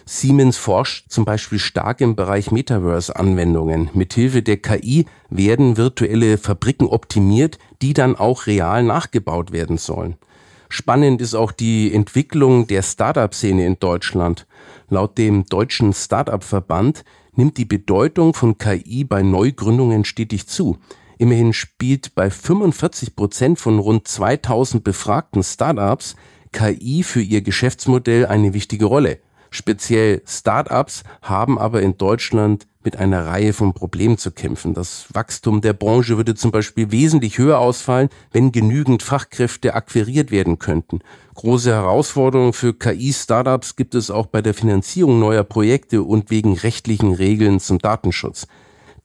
Siemens 0.07 0.57
forscht 0.57 1.09
zum 1.09 1.25
Beispiel 1.25 1.57
stark 1.57 1.99
im 1.99 2.15
Bereich 2.15 2.51
Metaverse-Anwendungen. 2.51 3.89
Mithilfe 3.95 4.43
der 4.43 4.57
KI 4.57 5.07
werden 5.29 5.77
virtuelle 5.77 6.37
Fabriken 6.37 6.85
optimiert, 6.85 7.57
die 7.81 7.93
dann 7.93 8.15
auch 8.15 8.45
real 8.45 8.83
nachgebaut 8.83 9.51
werden 9.51 9.79
sollen. 9.79 10.15
Spannend 10.69 11.21
ist 11.21 11.33
auch 11.33 11.51
die 11.51 11.91
Entwicklung 11.91 12.67
der 12.67 12.83
Startup-Szene 12.83 13.65
in 13.65 13.79
Deutschland. 13.79 14.45
Laut 14.89 15.17
dem 15.17 15.45
Deutschen 15.45 15.91
Startup-Verband 15.91 17.03
nimmt 17.33 17.57
die 17.57 17.65
Bedeutung 17.65 18.35
von 18.35 18.59
KI 18.59 19.05
bei 19.05 19.23
Neugründungen 19.23 20.05
stetig 20.05 20.45
zu. 20.45 20.77
Immerhin 21.17 21.53
spielt 21.53 22.13
bei 22.13 22.29
45 22.29 23.15
Prozent 23.15 23.59
von 23.59 23.79
rund 23.79 24.07
2000 24.07 24.83
befragten 24.83 25.41
Startups 25.41 26.15
KI 26.51 27.01
für 27.01 27.21
ihr 27.21 27.41
Geschäftsmodell 27.41 28.27
eine 28.27 28.53
wichtige 28.53 28.85
Rolle. 28.85 29.19
Speziell 29.49 30.21
Startups 30.25 31.03
haben 31.21 31.57
aber 31.57 31.81
in 31.81 31.97
Deutschland 31.97 32.67
mit 32.85 32.97
einer 32.97 33.25
Reihe 33.25 33.51
von 33.51 33.73
Problemen 33.73 34.17
zu 34.17 34.31
kämpfen. 34.31 34.73
Das 34.73 35.07
Wachstum 35.11 35.61
der 35.61 35.73
Branche 35.73 36.17
würde 36.17 36.35
zum 36.35 36.51
Beispiel 36.51 36.91
wesentlich 36.91 37.37
höher 37.37 37.59
ausfallen, 37.59 38.09
wenn 38.31 38.51
genügend 38.51 39.03
Fachkräfte 39.03 39.73
akquiriert 39.73 40.31
werden 40.31 40.59
könnten. 40.59 40.99
Große 41.33 41.71
Herausforderungen 41.71 42.53
für 42.53 42.73
KI-Startups 42.73 43.75
gibt 43.75 43.95
es 43.95 44.11
auch 44.11 44.27
bei 44.27 44.41
der 44.41 44.53
Finanzierung 44.53 45.19
neuer 45.19 45.43
Projekte 45.43 46.03
und 46.03 46.29
wegen 46.29 46.53
rechtlichen 46.53 47.13
Regeln 47.13 47.59
zum 47.59 47.79
Datenschutz. 47.79 48.47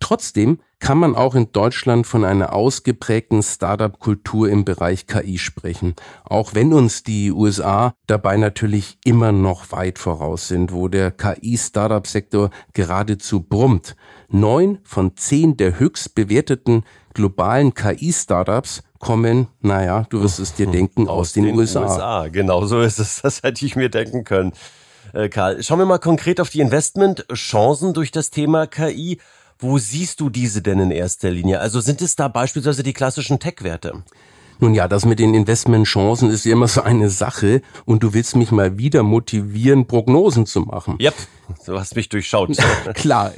Trotzdem 0.00 0.59
kann 0.80 0.99
man 0.99 1.14
auch 1.14 1.35
in 1.35 1.52
Deutschland 1.52 2.07
von 2.07 2.25
einer 2.25 2.54
ausgeprägten 2.54 3.42
Startup-Kultur 3.42 4.49
im 4.49 4.64
Bereich 4.64 5.07
KI 5.07 5.38
sprechen, 5.38 5.95
auch 6.25 6.54
wenn 6.54 6.73
uns 6.73 7.02
die 7.02 7.30
USA 7.30 7.95
dabei 8.07 8.38
natürlich 8.38 8.99
immer 9.04 9.30
noch 9.30 9.71
weit 9.73 9.99
voraus 9.99 10.49
sind, 10.49 10.73
wo 10.73 10.88
der 10.88 11.11
KI-Startup-Sektor 11.11 12.50
geradezu 12.73 13.40
brummt. 13.42 13.95
Neun 14.28 14.78
von 14.83 15.16
zehn 15.16 15.57
der 15.57 15.78
höchst 15.78 16.14
bewerteten 16.14 16.85
globalen 17.12 17.75
KI-Startups 17.75 18.83
kommen, 18.99 19.49
naja, 19.61 20.07
du 20.09 20.23
wirst 20.23 20.38
es 20.38 20.54
dir 20.54 20.66
denken, 20.66 21.09
aus, 21.09 21.19
aus 21.19 21.33
den, 21.35 21.45
den, 21.45 21.59
USA. 21.59 21.83
USA. 21.83 22.28
Genau 22.28 22.64
so 22.64 22.80
ist 22.80 22.99
es, 22.99 23.21
das 23.23 23.42
hätte 23.42 23.66
ich 23.66 23.76
mir 23.76 23.90
denken 23.90 24.25
können. 24.25 24.52
Äh, 25.12 25.28
Karl, 25.28 25.62
schauen 25.62 25.78
wir 25.78 25.87
mal 25.87 25.99
konkret 25.99 26.40
auf 26.40 26.50
die 26.50 26.61
Investmentchancen 26.61 27.95
durch 27.95 28.12
das 28.12 28.30
Thema 28.30 28.66
KI. 28.66 29.19
Wo 29.60 29.76
siehst 29.76 30.20
du 30.20 30.30
diese 30.30 30.62
denn 30.62 30.80
in 30.80 30.90
erster 30.90 31.30
Linie? 31.30 31.60
Also 31.60 31.80
sind 31.80 32.00
es 32.00 32.16
da 32.16 32.28
beispielsweise 32.28 32.82
die 32.82 32.94
klassischen 32.94 33.38
Tech-Werte? 33.38 34.02
Nun 34.60 34.74
ja, 34.74 34.88
das 34.88 35.06
mit 35.06 35.18
den 35.18 35.32
Investmentchancen 35.32 36.30
ist 36.30 36.44
ja 36.44 36.52
immer 36.52 36.68
so 36.68 36.82
eine 36.82 37.08
Sache 37.08 37.62
und 37.86 38.02
du 38.02 38.12
willst 38.12 38.36
mich 38.36 38.52
mal 38.52 38.76
wieder 38.76 39.02
motivieren, 39.02 39.86
Prognosen 39.86 40.44
zu 40.44 40.60
machen. 40.60 40.98
Yep, 41.00 41.14
du 41.64 41.78
hast 41.78 41.96
mich 41.96 42.10
durchschaut. 42.10 42.56
Klar, 42.94 43.32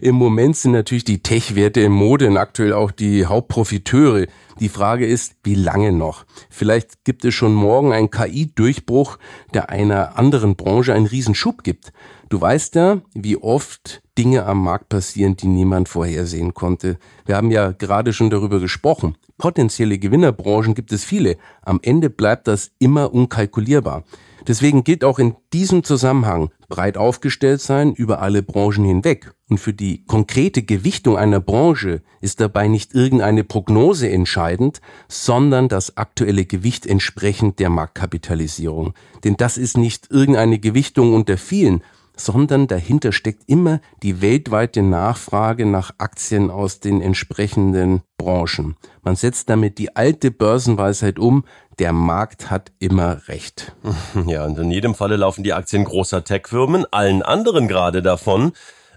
im 0.00 0.16
Moment 0.16 0.56
sind 0.56 0.72
natürlich 0.72 1.04
die 1.04 1.22
Tech-Werte 1.22 1.82
im 1.82 1.92
Mode 1.92 2.26
und 2.26 2.36
aktuell 2.36 2.72
auch 2.72 2.90
die 2.90 3.26
Hauptprofiteure. 3.26 4.26
Die 4.60 4.68
Frage 4.68 5.06
ist, 5.06 5.36
wie 5.44 5.54
lange 5.54 5.92
noch? 5.92 6.24
Vielleicht 6.50 7.04
gibt 7.04 7.24
es 7.24 7.34
schon 7.34 7.54
morgen 7.54 7.92
einen 7.92 8.10
KI-Durchbruch, 8.10 9.18
der 9.52 9.70
einer 9.70 10.18
anderen 10.18 10.56
Branche 10.56 10.94
einen 10.94 11.06
Riesenschub 11.06 11.62
gibt. 11.62 11.92
Du 12.28 12.40
weißt 12.40 12.74
ja, 12.74 13.00
wie 13.14 13.36
oft 13.36 14.02
Dinge 14.16 14.46
am 14.46 14.62
Markt 14.62 14.88
passieren, 14.88 15.36
die 15.36 15.46
niemand 15.46 15.88
vorhersehen 15.88 16.54
konnte. 16.54 16.98
Wir 17.26 17.36
haben 17.36 17.50
ja 17.50 17.72
gerade 17.72 18.12
schon 18.12 18.30
darüber 18.30 18.60
gesprochen. 18.60 19.16
Potenzielle 19.44 19.98
Gewinnerbranchen 19.98 20.74
gibt 20.74 20.90
es 20.90 21.04
viele. 21.04 21.36
Am 21.60 21.78
Ende 21.82 22.08
bleibt 22.08 22.48
das 22.48 22.70
immer 22.78 23.12
unkalkulierbar. 23.12 24.04
Deswegen 24.46 24.84
gilt 24.84 25.04
auch 25.04 25.18
in 25.18 25.36
diesem 25.52 25.84
Zusammenhang 25.84 26.48
breit 26.70 26.96
aufgestellt 26.96 27.60
sein 27.60 27.92
über 27.92 28.22
alle 28.22 28.42
Branchen 28.42 28.86
hinweg. 28.86 29.34
Und 29.50 29.58
für 29.58 29.74
die 29.74 30.06
konkrete 30.06 30.62
Gewichtung 30.62 31.18
einer 31.18 31.40
Branche 31.40 32.00
ist 32.22 32.40
dabei 32.40 32.68
nicht 32.68 32.94
irgendeine 32.94 33.44
Prognose 33.44 34.08
entscheidend, 34.08 34.80
sondern 35.08 35.68
das 35.68 35.98
aktuelle 35.98 36.46
Gewicht 36.46 36.86
entsprechend 36.86 37.58
der 37.58 37.68
Marktkapitalisierung. 37.68 38.94
Denn 39.24 39.36
das 39.36 39.58
ist 39.58 39.76
nicht 39.76 40.10
irgendeine 40.10 40.58
Gewichtung 40.58 41.12
unter 41.12 41.36
vielen, 41.36 41.82
sondern 42.16 42.66
dahinter 42.66 43.12
steckt 43.12 43.42
immer 43.46 43.82
die 44.02 44.22
weltweite 44.22 44.82
Nachfrage 44.82 45.66
nach 45.66 45.90
Aktien 45.98 46.50
aus 46.50 46.80
den 46.80 47.02
entsprechenden 47.02 48.00
Branchen. 48.24 48.76
Man 49.02 49.16
setzt 49.16 49.50
damit 49.50 49.76
die 49.76 49.94
alte 49.96 50.30
Börsenweisheit 50.30 51.18
um, 51.18 51.44
der 51.78 51.92
Markt 51.92 52.50
hat 52.50 52.72
immer 52.78 53.28
recht. 53.28 53.74
Ja, 54.26 54.44
und 54.46 54.58
in 54.58 54.70
jedem 54.70 54.94
Falle 54.94 55.16
laufen 55.16 55.44
die 55.44 55.52
Aktien 55.52 55.84
großer 55.84 56.24
Tech-Firmen, 56.24 56.86
allen 56.90 57.22
anderen 57.22 57.68
gerade 57.68 58.00
davon. 58.00 58.52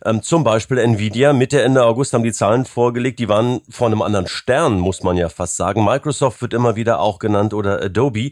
Ähm, 0.06 0.22
zum 0.22 0.44
Beispiel 0.44 0.78
Nvidia. 0.78 1.34
Mitte, 1.34 1.62
Ende 1.62 1.84
August 1.84 2.14
haben 2.14 2.24
die 2.24 2.32
Zahlen 2.32 2.66
vorgelegt. 2.66 3.20
Die 3.20 3.28
waren 3.28 3.62
vor 3.70 3.88
einem 3.88 4.02
anderen 4.02 4.28
Stern, 4.28 4.80
muss 4.80 5.04
man 5.04 5.18
ja 5.18 5.28
fast 5.28 5.58
sagen. 5.58 5.84
Microsoft 5.84 6.42
wird 6.42 6.54
immer 6.54 6.76
wieder 6.76 7.00
auch 7.00 7.20
genannt 7.20 7.54
oder 7.54 7.82
Adobe. 7.82 8.32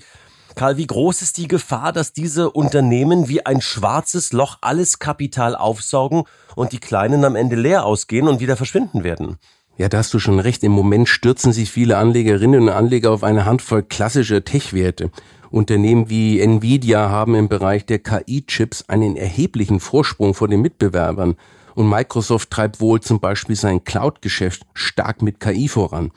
Karl, 0.56 0.78
wie 0.78 0.88
groß 0.88 1.22
ist 1.22 1.38
die 1.38 1.50
Gefahr, 1.50 1.92
dass 1.92 2.14
diese 2.14 2.50
Unternehmen 2.50 3.28
wie 3.28 3.46
ein 3.46 3.60
schwarzes 3.60 4.32
Loch 4.32 4.60
alles 4.62 5.00
Kapital 5.00 5.56
aufsaugen 5.56 6.24
und 6.56 6.72
die 6.72 6.80
Kleinen 6.80 7.25
am 7.25 7.36
Ende 7.36 7.58
leer 7.58 7.86
ausgehen 7.86 8.30
und 8.30 8.40
wieder 8.40 8.56
verschwinden 8.56 9.04
werden? 9.04 9.38
Ja, 9.77 9.89
da 9.89 9.98
hast 9.98 10.13
du 10.13 10.20
schon 10.20 10.39
recht. 10.39 10.63
Im 10.63 10.72
Moment 10.72 11.10
stürzen 11.10 11.51
sich 11.51 11.70
viele 11.70 11.98
Anlegerinnen 11.98 12.63
und 12.63 12.70
Anleger 12.70 13.12
auf 13.12 13.24
eine 13.24 13.46
Handvoll 13.46 13.84
klassischer 13.84 14.44
Tech-Werte. 14.44 15.12
Unternehmen 15.51 16.10
wie 16.10 16.39
Nvidia 16.39 17.10
haben 17.10 17.36
im 17.36 17.50
Bereich 17.50 17.86
der 17.86 18.00
KI-Chips 18.00 18.86
einen 18.88 19.17
erheblichen 19.17 19.82
Vorsprung 19.82 20.34
vor 20.34 20.48
den 20.48 20.62
Mitbewerbern. 20.62 21.36
Und 21.74 21.89
Microsoft 21.89 22.51
treibt 22.51 22.79
wohl 22.79 23.01
zum 23.01 23.20
Beispiel 23.20 23.58
sein 23.58 23.84
Cloud-Geschäft 23.84 24.63
stark 24.74 25.22
mit 25.22 25.41
KI 25.41 25.67
voran. 25.67 26.12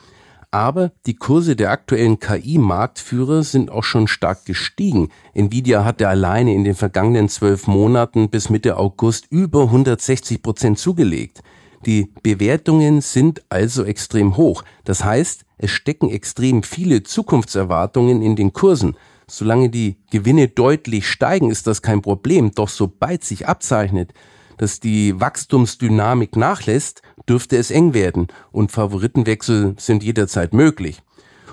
Aber 0.51 0.91
die 1.05 1.15
Kurse 1.15 1.57
der 1.57 1.71
aktuellen 1.71 2.19
KI-Marktführer 2.19 3.43
sind 3.43 3.69
auch 3.69 3.83
schon 3.83 4.07
stark 4.07 4.45
gestiegen. 4.45 5.09
Nvidia 5.33 5.83
hatte 5.83 6.07
alleine 6.07 6.55
in 6.55 6.63
den 6.63 6.75
vergangenen 6.75 7.27
zwölf 7.27 7.67
Monaten 7.67 8.29
bis 8.29 8.49
Mitte 8.49 8.77
August 8.77 9.27
über 9.29 9.63
160 9.63 10.41
Prozent 10.41 10.79
zugelegt. 10.79 11.41
Die 11.85 12.11
Bewertungen 12.23 13.01
sind 13.01 13.43
also 13.49 13.83
extrem 13.83 14.37
hoch. 14.37 14.63
Das 14.83 15.03
heißt, 15.03 15.45
es 15.57 15.71
stecken 15.71 16.09
extrem 16.09 16.63
viele 16.63 17.03
Zukunftserwartungen 17.03 18.21
in 18.21 18.35
den 18.35 18.53
Kursen. 18.53 18.95
Solange 19.27 19.69
die 19.69 19.97
Gewinne 20.11 20.47
deutlich 20.47 21.07
steigen, 21.07 21.51
ist 21.51 21.67
das 21.67 21.81
kein 21.81 22.01
Problem. 22.01 22.51
Doch 22.51 22.69
sobald 22.69 23.23
sich 23.23 23.47
abzeichnet, 23.47 24.13
dass 24.57 24.79
die 24.79 25.19
Wachstumsdynamik 25.19 26.35
nachlässt, 26.35 27.01
dürfte 27.27 27.57
es 27.57 27.71
eng 27.71 27.93
werden 27.93 28.27
und 28.51 28.71
Favoritenwechsel 28.71 29.75
sind 29.77 30.03
jederzeit 30.03 30.53
möglich. 30.53 31.01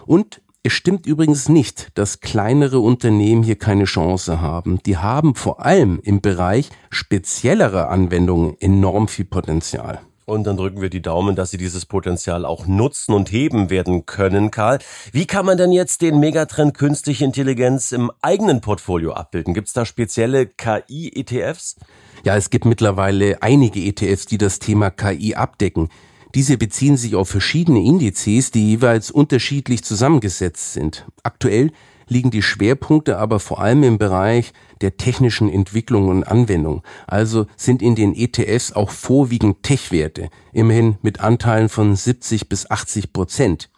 Und 0.06 0.40
es 0.62 0.72
stimmt 0.72 1.06
übrigens 1.06 1.48
nicht, 1.48 1.90
dass 1.94 2.20
kleinere 2.20 2.80
Unternehmen 2.80 3.44
hier 3.44 3.56
keine 3.56 3.84
Chance 3.84 4.40
haben. 4.40 4.80
Die 4.84 4.96
haben 4.96 5.36
vor 5.36 5.64
allem 5.64 6.00
im 6.02 6.20
Bereich 6.20 6.70
speziellerer 6.90 7.88
Anwendungen 7.88 8.56
enorm 8.58 9.06
viel 9.06 9.26
Potenzial. 9.26 10.00
Und 10.26 10.44
dann 10.44 10.56
drücken 10.56 10.80
wir 10.80 10.90
die 10.90 11.02
Daumen, 11.02 11.36
dass 11.36 11.52
Sie 11.52 11.56
dieses 11.56 11.86
Potenzial 11.86 12.44
auch 12.44 12.66
nutzen 12.66 13.14
und 13.14 13.30
heben 13.30 13.70
werden 13.70 14.06
können, 14.06 14.50
Karl. 14.50 14.80
Wie 15.12 15.24
kann 15.24 15.46
man 15.46 15.56
denn 15.56 15.70
jetzt 15.70 16.02
den 16.02 16.18
Megatrend 16.18 16.76
künstliche 16.76 17.24
Intelligenz 17.24 17.92
im 17.92 18.10
eigenen 18.22 18.60
Portfolio 18.60 19.12
abbilden? 19.12 19.54
Gibt 19.54 19.68
es 19.68 19.72
da 19.72 19.86
spezielle 19.86 20.46
KI-ETFs? 20.46 21.76
Ja, 22.24 22.36
es 22.36 22.50
gibt 22.50 22.64
mittlerweile 22.64 23.40
einige 23.40 23.78
ETFs, 23.78 24.26
die 24.26 24.36
das 24.36 24.58
Thema 24.58 24.90
KI 24.90 25.36
abdecken. 25.36 25.90
Diese 26.34 26.58
beziehen 26.58 26.96
sich 26.96 27.14
auf 27.14 27.28
verschiedene 27.28 27.84
Indizes, 27.84 28.50
die 28.50 28.70
jeweils 28.70 29.12
unterschiedlich 29.12 29.84
zusammengesetzt 29.84 30.72
sind. 30.72 31.06
Aktuell 31.22 31.70
liegen 32.08 32.30
die 32.30 32.42
Schwerpunkte 32.42 33.18
aber 33.18 33.40
vor 33.40 33.60
allem 33.60 33.82
im 33.82 33.98
Bereich 33.98 34.52
der 34.80 34.96
technischen 34.96 35.48
Entwicklung 35.48 36.08
und 36.08 36.24
Anwendung. 36.24 36.82
Also 37.06 37.46
sind 37.56 37.82
in 37.82 37.94
den 37.94 38.14
ETFs 38.14 38.72
auch 38.72 38.90
vorwiegend 38.90 39.62
Tech-Werte, 39.62 40.28
immerhin 40.52 40.98
mit 41.02 41.20
Anteilen 41.20 41.68
von 41.68 41.94
70 41.94 42.48
bis 42.48 42.70
80 42.70 43.12
Prozent. 43.12 43.70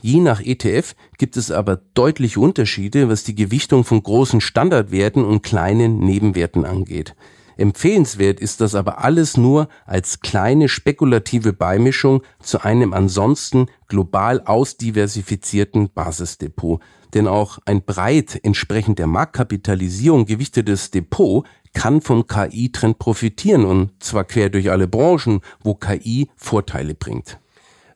Je 0.00 0.20
nach 0.20 0.40
ETF 0.40 0.94
gibt 1.18 1.36
es 1.36 1.50
aber 1.50 1.80
deutliche 1.94 2.38
Unterschiede, 2.38 3.08
was 3.08 3.24
die 3.24 3.34
Gewichtung 3.34 3.84
von 3.84 4.02
großen 4.02 4.40
Standardwerten 4.40 5.24
und 5.24 5.42
kleinen 5.42 5.98
Nebenwerten 5.98 6.64
angeht. 6.64 7.16
Empfehlenswert 7.56 8.38
ist 8.38 8.60
das 8.60 8.76
aber 8.76 9.02
alles 9.02 9.36
nur 9.36 9.68
als 9.84 10.20
kleine 10.20 10.68
spekulative 10.68 11.52
Beimischung 11.52 12.22
zu 12.40 12.62
einem 12.62 12.92
ansonsten 12.92 13.66
global 13.88 14.42
ausdiversifizierten 14.44 15.90
Basisdepot. 15.92 16.80
Denn 17.14 17.26
auch 17.26 17.58
ein 17.64 17.82
breit 17.82 18.38
entsprechend 18.42 18.98
der 18.98 19.06
Marktkapitalisierung 19.06 20.26
gewichtetes 20.26 20.90
Depot 20.90 21.44
kann 21.72 22.00
vom 22.00 22.26
KI-Trend 22.26 22.98
profitieren 22.98 23.64
und 23.64 23.90
zwar 24.02 24.24
quer 24.24 24.50
durch 24.50 24.70
alle 24.70 24.88
Branchen, 24.88 25.40
wo 25.62 25.74
KI 25.74 26.28
Vorteile 26.36 26.94
bringt. 26.94 27.38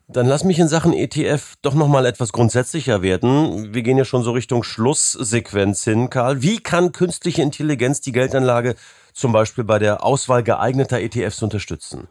Dann 0.09 0.26
lass 0.26 0.45
mich 0.45 0.59
in 0.59 0.69
Sachen 0.69 0.92
ETF 0.92 1.54
doch 1.62 1.75
nochmal 1.75 2.04
etwas 2.04 2.33
grundsätzlicher 2.33 3.00
werden. 3.00 3.73
Wir 3.73 3.83
gehen 3.83 3.97
ja 3.97 4.04
schon 4.04 4.23
so 4.23 4.33
Richtung 4.33 4.62
Schlusssequenz 4.62 5.85
hin, 5.85 6.11
Karl. 6.11 6.42
Wie 6.42 6.59
kann 6.59 6.92
künstliche 6.92 7.40
Intelligenz 7.40 8.02
die 8.02 8.12
Geldanlage 8.12 8.75
zum 9.14 9.33
Beispiel 9.33 9.64
bei 9.64 9.78
der 9.78 10.04
Auswahl 10.04 10.42
geeigneter 10.42 11.00
ETFs 11.00 11.42
unterstützen? 11.42 12.09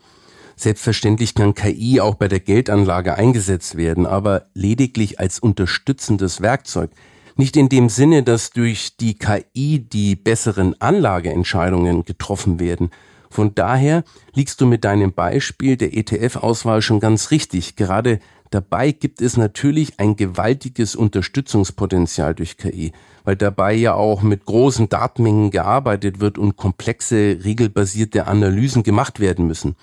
Selbstverständlich 0.56 1.36
kann 1.36 1.54
KI 1.54 2.00
auch 2.00 2.16
bei 2.16 2.28
der 2.28 2.40
Geldanlage 2.40 3.16
eingesetzt 3.16 3.76
werden, 3.76 4.06
aber 4.06 4.48
lediglich 4.54 5.20
als 5.20 5.40
unterstützendes 5.40 6.42
Werkzeug. 6.42 6.92
Nicht 7.36 7.58
in 7.58 7.70
dem 7.70 7.90
Sinne, 7.90 8.24
dass 8.24 8.52
durch 8.52 8.98
die 8.98 9.16
KI 9.16 9.80
die 9.80 10.16
besseren 10.16 10.80
Anlageentscheidungen 10.80 12.04
getroffen 12.06 12.60
werden. 12.60 12.92
Von 13.30 13.56
daher 13.56 14.04
liegst 14.34 14.60
du 14.60 14.66
mit 14.66 14.84
deinem 14.84 15.14
Beispiel 15.14 15.78
der 15.78 15.96
ETF-Auswahl 15.96 16.82
schon 16.82 17.00
ganz 17.00 17.32
richtig. 17.32 17.78
Gerade 17.78 18.20
Dabei 18.52 18.92
gibt 18.92 19.22
es 19.22 19.38
natürlich 19.38 19.98
ein 20.02 20.18
gewaltiges 20.18 20.98
Unterstützungspotenzial 20.98 22.36
durch 22.36 22.58
KI, 22.58 22.92
weil 23.24 23.38
dabei 23.38 23.74
ja 23.74 23.94
auch 23.94 24.24
mit 24.24 24.44
großen 24.46 24.90
Datenmengen 24.90 25.52
gearbeitet 25.52 26.20
wird 26.20 26.38
und 26.38 26.58
komplexe, 26.58 27.40
regelbasierte 27.46 28.28
Analysen 28.28 28.84
gemacht 28.84 29.22
werden 29.22 29.48
müssen. 29.48 29.78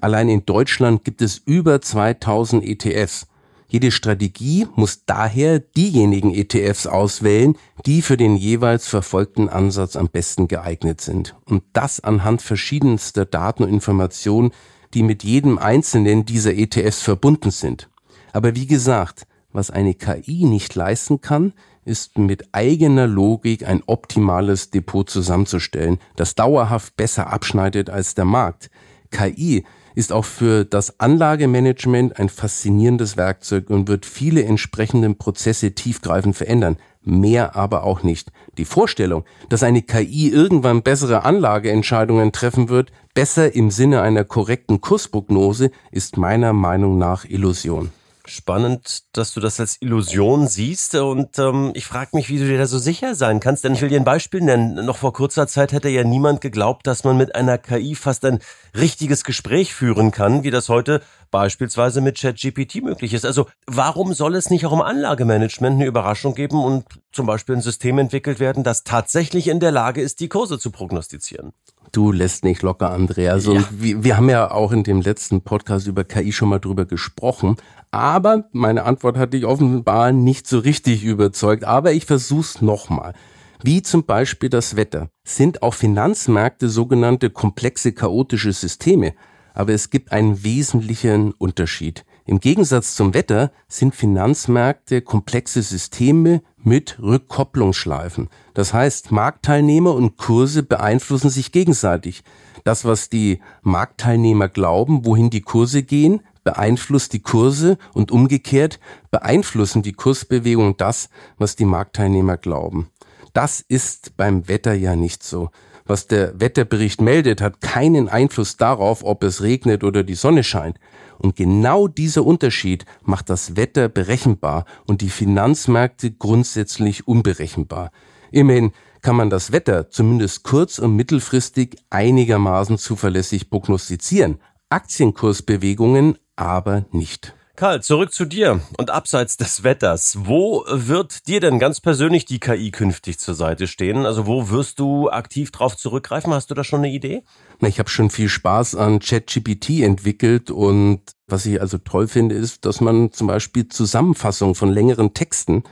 Allein 0.00 0.28
in 0.28 0.46
Deutschland 0.46 1.04
gibt 1.04 1.20
es 1.20 1.38
über 1.38 1.80
2000 1.80 2.64
ETFs. 2.64 3.26
Jede 3.68 3.92
Strategie 3.92 4.66
muss 4.74 5.04
daher 5.04 5.60
diejenigen 5.60 6.34
ETFs 6.34 6.86
auswählen, 6.86 7.56
die 7.86 8.02
für 8.02 8.16
den 8.16 8.36
jeweils 8.36 8.88
verfolgten 8.88 9.48
Ansatz 9.48 9.94
am 9.94 10.08
besten 10.08 10.48
geeignet 10.48 11.00
sind. 11.00 11.36
Und 11.44 11.62
das 11.72 12.00
anhand 12.00 12.42
verschiedenster 12.42 13.26
Daten 13.26 13.62
und 13.62 13.68
Informationen, 13.68 14.50
die 14.94 15.04
mit 15.04 15.22
jedem 15.22 15.58
einzelnen 15.58 16.24
dieser 16.24 16.54
ETFs 16.54 17.02
verbunden 17.02 17.50
sind. 17.50 17.88
Aber 18.32 18.56
wie 18.56 18.66
gesagt, 18.66 19.26
was 19.52 19.70
eine 19.70 19.94
KI 19.94 20.46
nicht 20.46 20.74
leisten 20.74 21.20
kann, 21.20 21.52
ist 21.84 22.18
mit 22.18 22.48
eigener 22.52 23.06
Logik 23.06 23.66
ein 23.66 23.82
optimales 23.86 24.70
Depot 24.70 25.08
zusammenzustellen, 25.08 25.98
das 26.16 26.34
dauerhaft 26.34 26.96
besser 26.96 27.32
abschneidet 27.32 27.90
als 27.90 28.14
der 28.14 28.24
Markt. 28.24 28.70
KI 29.10 29.64
ist 30.00 30.14
auch 30.14 30.24
für 30.24 30.64
das 30.64 30.98
Anlagemanagement 30.98 32.18
ein 32.18 32.30
faszinierendes 32.30 33.18
Werkzeug 33.18 33.68
und 33.68 33.86
wird 33.86 34.06
viele 34.06 34.42
entsprechende 34.42 35.12
Prozesse 35.14 35.72
tiefgreifend 35.72 36.34
verändern. 36.34 36.78
Mehr 37.02 37.54
aber 37.54 37.84
auch 37.84 38.02
nicht. 38.02 38.32
Die 38.56 38.64
Vorstellung, 38.64 39.24
dass 39.50 39.62
eine 39.62 39.82
KI 39.82 40.30
irgendwann 40.30 40.82
bessere 40.82 41.24
Anlageentscheidungen 41.24 42.32
treffen 42.32 42.70
wird, 42.70 42.92
besser 43.12 43.54
im 43.54 43.70
Sinne 43.70 44.00
einer 44.00 44.24
korrekten 44.24 44.80
Kursprognose, 44.80 45.70
ist 45.90 46.16
meiner 46.16 46.54
Meinung 46.54 46.96
nach 46.96 47.26
Illusion. 47.26 47.90
Spannend, 48.30 49.02
dass 49.12 49.34
du 49.34 49.40
das 49.40 49.58
als 49.58 49.82
Illusion 49.82 50.46
siehst 50.46 50.94
und 50.94 51.36
ähm, 51.40 51.72
ich 51.74 51.84
frage 51.84 52.10
mich, 52.12 52.28
wie 52.28 52.38
du 52.38 52.44
dir 52.44 52.58
da 52.58 52.66
so 52.68 52.78
sicher 52.78 53.16
sein 53.16 53.40
kannst, 53.40 53.64
denn 53.64 53.74
ich 53.74 53.82
will 53.82 53.88
dir 53.88 53.98
ein 53.98 54.04
Beispiel 54.04 54.40
nennen. 54.40 54.86
Noch 54.86 54.98
vor 54.98 55.12
kurzer 55.12 55.48
Zeit 55.48 55.72
hätte 55.72 55.88
ja 55.88 56.04
niemand 56.04 56.40
geglaubt, 56.40 56.86
dass 56.86 57.02
man 57.02 57.16
mit 57.16 57.34
einer 57.34 57.58
KI 57.58 57.96
fast 57.96 58.24
ein 58.24 58.38
richtiges 58.72 59.24
Gespräch 59.24 59.74
führen 59.74 60.12
kann, 60.12 60.44
wie 60.44 60.52
das 60.52 60.68
heute 60.68 61.02
beispielsweise 61.32 62.00
mit 62.00 62.20
ChatGPT 62.20 62.84
möglich 62.84 63.14
ist. 63.14 63.24
Also 63.24 63.46
warum 63.66 64.14
soll 64.14 64.36
es 64.36 64.48
nicht 64.48 64.64
auch 64.64 64.72
im 64.72 64.80
Anlagemanagement 64.80 65.74
eine 65.74 65.86
Überraschung 65.86 66.36
geben 66.36 66.62
und 66.62 66.84
zum 67.10 67.26
Beispiel 67.26 67.56
ein 67.56 67.62
System 67.62 67.98
entwickelt 67.98 68.38
werden, 68.38 68.62
das 68.62 68.84
tatsächlich 68.84 69.48
in 69.48 69.58
der 69.58 69.72
Lage 69.72 70.02
ist, 70.02 70.20
die 70.20 70.28
Kurse 70.28 70.60
zu 70.60 70.70
prognostizieren? 70.70 71.52
Du 71.92 72.12
lässt 72.12 72.44
nicht 72.44 72.62
locker, 72.62 72.90
Andreas. 72.90 73.46
Ja. 73.46 73.52
Und 73.52 73.82
wir, 73.82 74.04
wir 74.04 74.16
haben 74.16 74.30
ja 74.30 74.50
auch 74.50 74.72
in 74.72 74.84
dem 74.84 75.00
letzten 75.00 75.40
Podcast 75.40 75.86
über 75.86 76.04
KI 76.04 76.32
schon 76.32 76.48
mal 76.48 76.58
drüber 76.58 76.84
gesprochen. 76.84 77.56
Aber 77.90 78.44
meine 78.52 78.84
Antwort 78.84 79.16
hat 79.16 79.32
dich 79.32 79.44
offenbar 79.44 80.12
nicht 80.12 80.46
so 80.46 80.60
richtig 80.60 81.02
überzeugt. 81.04 81.64
Aber 81.64 81.92
ich 81.92 82.06
versuch's 82.06 82.62
nochmal. 82.62 83.14
Wie 83.62 83.82
zum 83.82 84.04
Beispiel 84.04 84.48
das 84.48 84.76
Wetter 84.76 85.10
sind 85.24 85.62
auch 85.62 85.74
Finanzmärkte 85.74 86.68
sogenannte 86.68 87.30
komplexe 87.30 87.92
chaotische 87.92 88.52
Systeme. 88.52 89.14
Aber 89.52 89.72
es 89.72 89.90
gibt 89.90 90.12
einen 90.12 90.44
wesentlichen 90.44 91.32
Unterschied. 91.32 92.04
Im 92.30 92.38
Gegensatz 92.38 92.94
zum 92.94 93.12
Wetter 93.12 93.50
sind 93.66 93.92
Finanzmärkte 93.92 95.02
komplexe 95.02 95.62
Systeme 95.62 96.42
mit 96.62 96.96
Rückkopplungsschleifen. 97.02 98.28
Das 98.54 98.72
heißt, 98.72 99.10
Marktteilnehmer 99.10 99.96
und 99.96 100.16
Kurse 100.16 100.62
beeinflussen 100.62 101.28
sich 101.28 101.50
gegenseitig. 101.50 102.22
Das, 102.62 102.84
was 102.84 103.08
die 103.08 103.40
Marktteilnehmer 103.62 104.48
glauben, 104.48 105.04
wohin 105.04 105.30
die 105.30 105.40
Kurse 105.40 105.82
gehen, 105.82 106.20
beeinflusst 106.44 107.14
die 107.14 107.20
Kurse 107.20 107.78
und 107.94 108.12
umgekehrt 108.12 108.78
beeinflussen 109.10 109.82
die 109.82 109.92
Kursbewegung 109.92 110.76
das, 110.76 111.08
was 111.36 111.56
die 111.56 111.64
Marktteilnehmer 111.64 112.36
glauben. 112.36 112.90
Das 113.32 113.60
ist 113.60 114.16
beim 114.16 114.46
Wetter 114.46 114.74
ja 114.74 114.94
nicht 114.94 115.24
so. 115.24 115.50
Was 115.90 116.06
der 116.06 116.38
Wetterbericht 116.38 117.00
meldet, 117.00 117.40
hat 117.40 117.60
keinen 117.60 118.08
Einfluss 118.08 118.56
darauf, 118.56 119.02
ob 119.02 119.24
es 119.24 119.42
regnet 119.42 119.82
oder 119.82 120.04
die 120.04 120.14
Sonne 120.14 120.44
scheint. 120.44 120.78
Und 121.18 121.34
genau 121.34 121.88
dieser 121.88 122.24
Unterschied 122.24 122.84
macht 123.02 123.28
das 123.28 123.56
Wetter 123.56 123.88
berechenbar 123.88 124.66
und 124.86 125.00
die 125.00 125.08
Finanzmärkte 125.08 126.12
grundsätzlich 126.12 127.08
unberechenbar. 127.08 127.90
Immerhin 128.30 128.70
kann 129.02 129.16
man 129.16 129.30
das 129.30 129.50
Wetter 129.50 129.90
zumindest 129.90 130.44
kurz- 130.44 130.78
und 130.78 130.94
mittelfristig 130.94 131.76
einigermaßen 131.90 132.78
zuverlässig 132.78 133.50
prognostizieren. 133.50 134.38
Aktienkursbewegungen 134.68 136.18
aber 136.36 136.84
nicht. 136.92 137.34
Karl, 137.60 137.82
zurück 137.82 138.14
zu 138.14 138.24
dir 138.24 138.62
und 138.78 138.88
abseits 138.88 139.36
des 139.36 139.62
Wetters. 139.64 140.16
Wo 140.20 140.64
wird 140.66 141.28
dir 141.28 141.40
denn 141.40 141.58
ganz 141.58 141.82
persönlich 141.82 142.24
die 142.24 142.40
KI 142.40 142.70
künftig 142.70 143.18
zur 143.18 143.34
Seite 143.34 143.66
stehen? 143.66 144.06
Also 144.06 144.26
wo 144.26 144.48
wirst 144.48 144.78
du 144.78 145.10
aktiv 145.10 145.50
drauf 145.50 145.76
zurückgreifen? 145.76 146.32
Hast 146.32 146.50
du 146.50 146.54
da 146.54 146.64
schon 146.64 146.78
eine 146.78 146.90
Idee? 146.90 147.22
Na, 147.58 147.68
ich 147.68 147.78
habe 147.78 147.90
schon 147.90 148.08
viel 148.08 148.30
Spaß 148.30 148.76
an 148.76 148.98
ChatGPT 148.98 149.82
entwickelt 149.82 150.50
und 150.50 151.02
was 151.26 151.44
ich 151.44 151.60
also 151.60 151.76
toll 151.76 152.08
finde, 152.08 152.34
ist, 152.34 152.64
dass 152.64 152.80
man 152.80 153.12
zum 153.12 153.26
Beispiel 153.26 153.68
Zusammenfassungen 153.68 154.54
von 154.54 154.70
längeren 154.70 155.12
Texten 155.12 155.62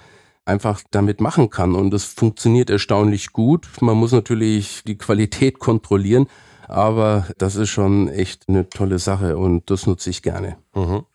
einfach 0.44 0.82
damit 0.90 1.22
machen 1.22 1.48
kann 1.48 1.74
und 1.74 1.90
das 1.90 2.04
funktioniert 2.04 2.68
erstaunlich 2.68 3.32
gut. 3.32 3.66
Man 3.80 3.96
muss 3.96 4.12
natürlich 4.12 4.82
die 4.86 4.98
Qualität 4.98 5.58
kontrollieren, 5.58 6.26
aber 6.66 7.28
das 7.38 7.56
ist 7.56 7.70
schon 7.70 8.08
echt 8.08 8.46
eine 8.46 8.68
tolle 8.68 8.98
Sache 8.98 9.38
und 9.38 9.70
das 9.70 9.86
nutze 9.86 10.10
ich 10.10 10.20
gerne. 10.20 10.58
Mhm. 10.74 11.06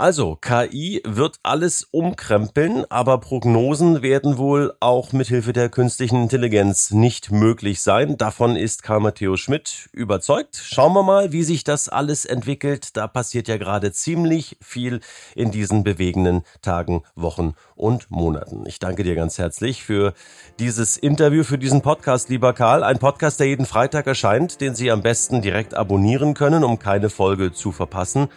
Also, 0.00 0.36
KI 0.36 1.02
wird 1.04 1.40
alles 1.42 1.82
umkrempeln, 1.90 2.84
aber 2.88 3.18
Prognosen 3.18 4.00
werden 4.00 4.38
wohl 4.38 4.72
auch 4.78 5.12
mithilfe 5.12 5.52
der 5.52 5.70
künstlichen 5.70 6.22
Intelligenz 6.22 6.92
nicht 6.92 7.32
möglich 7.32 7.82
sein. 7.82 8.16
Davon 8.16 8.54
ist 8.54 8.84
Karl 8.84 9.00
Matthäus 9.00 9.40
Schmidt 9.40 9.88
überzeugt. 9.92 10.62
Schauen 10.62 10.92
wir 10.92 11.02
mal, 11.02 11.32
wie 11.32 11.42
sich 11.42 11.64
das 11.64 11.88
alles 11.88 12.26
entwickelt. 12.26 12.96
Da 12.96 13.08
passiert 13.08 13.48
ja 13.48 13.56
gerade 13.56 13.90
ziemlich 13.90 14.56
viel 14.60 15.00
in 15.34 15.50
diesen 15.50 15.82
bewegenden 15.82 16.44
Tagen, 16.62 17.02
Wochen 17.16 17.54
und 17.74 18.08
Monaten. 18.08 18.66
Ich 18.66 18.78
danke 18.78 19.02
dir 19.02 19.16
ganz 19.16 19.36
herzlich 19.38 19.82
für 19.82 20.14
dieses 20.60 20.96
Interview, 20.96 21.42
für 21.42 21.58
diesen 21.58 21.82
Podcast, 21.82 22.28
lieber 22.28 22.52
Karl. 22.52 22.84
Ein 22.84 23.00
Podcast, 23.00 23.40
der 23.40 23.48
jeden 23.48 23.66
Freitag 23.66 24.06
erscheint, 24.06 24.60
den 24.60 24.76
Sie 24.76 24.92
am 24.92 25.02
besten 25.02 25.42
direkt 25.42 25.74
abonnieren 25.74 26.34
können, 26.34 26.62
um 26.62 26.78
keine 26.78 27.10
Folge 27.10 27.52
zu 27.52 27.72
verpassen. 27.72 28.28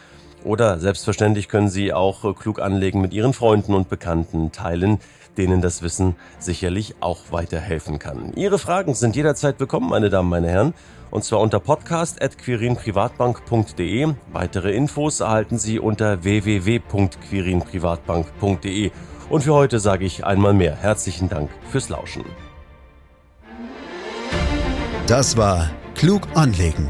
Oder 0.43 0.79
selbstverständlich 0.79 1.47
können 1.47 1.69
Sie 1.69 1.93
auch 1.93 2.25
äh, 2.25 2.33
klug 2.33 2.59
anlegen 2.59 2.99
mit 3.01 3.13
Ihren 3.13 3.33
Freunden 3.33 3.73
und 3.73 3.87
Bekannten 3.89 4.51
teilen, 4.51 4.99
denen 5.37 5.61
das 5.61 5.81
Wissen 5.81 6.17
sicherlich 6.39 6.95
auch 6.99 7.31
weiterhelfen 7.31 7.99
kann. 7.99 8.33
Ihre 8.35 8.59
Fragen 8.59 8.95
sind 8.95 9.15
jederzeit 9.15 9.57
willkommen, 9.59 9.89
meine 9.89 10.09
Damen, 10.09 10.27
meine 10.29 10.49
Herren. 10.49 10.73
Und 11.11 11.23
zwar 11.23 11.39
unter 11.41 11.59
podcast.quirinprivatbank.de. 11.59 14.13
Weitere 14.31 14.71
Infos 14.71 15.19
erhalten 15.19 15.59
Sie 15.59 15.77
unter 15.79 16.23
www.quirinprivatbank.de. 16.23 18.91
Und 19.29 19.43
für 19.43 19.53
heute 19.53 19.79
sage 19.79 20.05
ich 20.05 20.25
einmal 20.25 20.53
mehr 20.53 20.75
herzlichen 20.75 21.29
Dank 21.29 21.51
fürs 21.69 21.89
Lauschen. 21.89 22.25
Das 25.07 25.37
war 25.37 25.71
Klug 25.95 26.27
anlegen. 26.35 26.89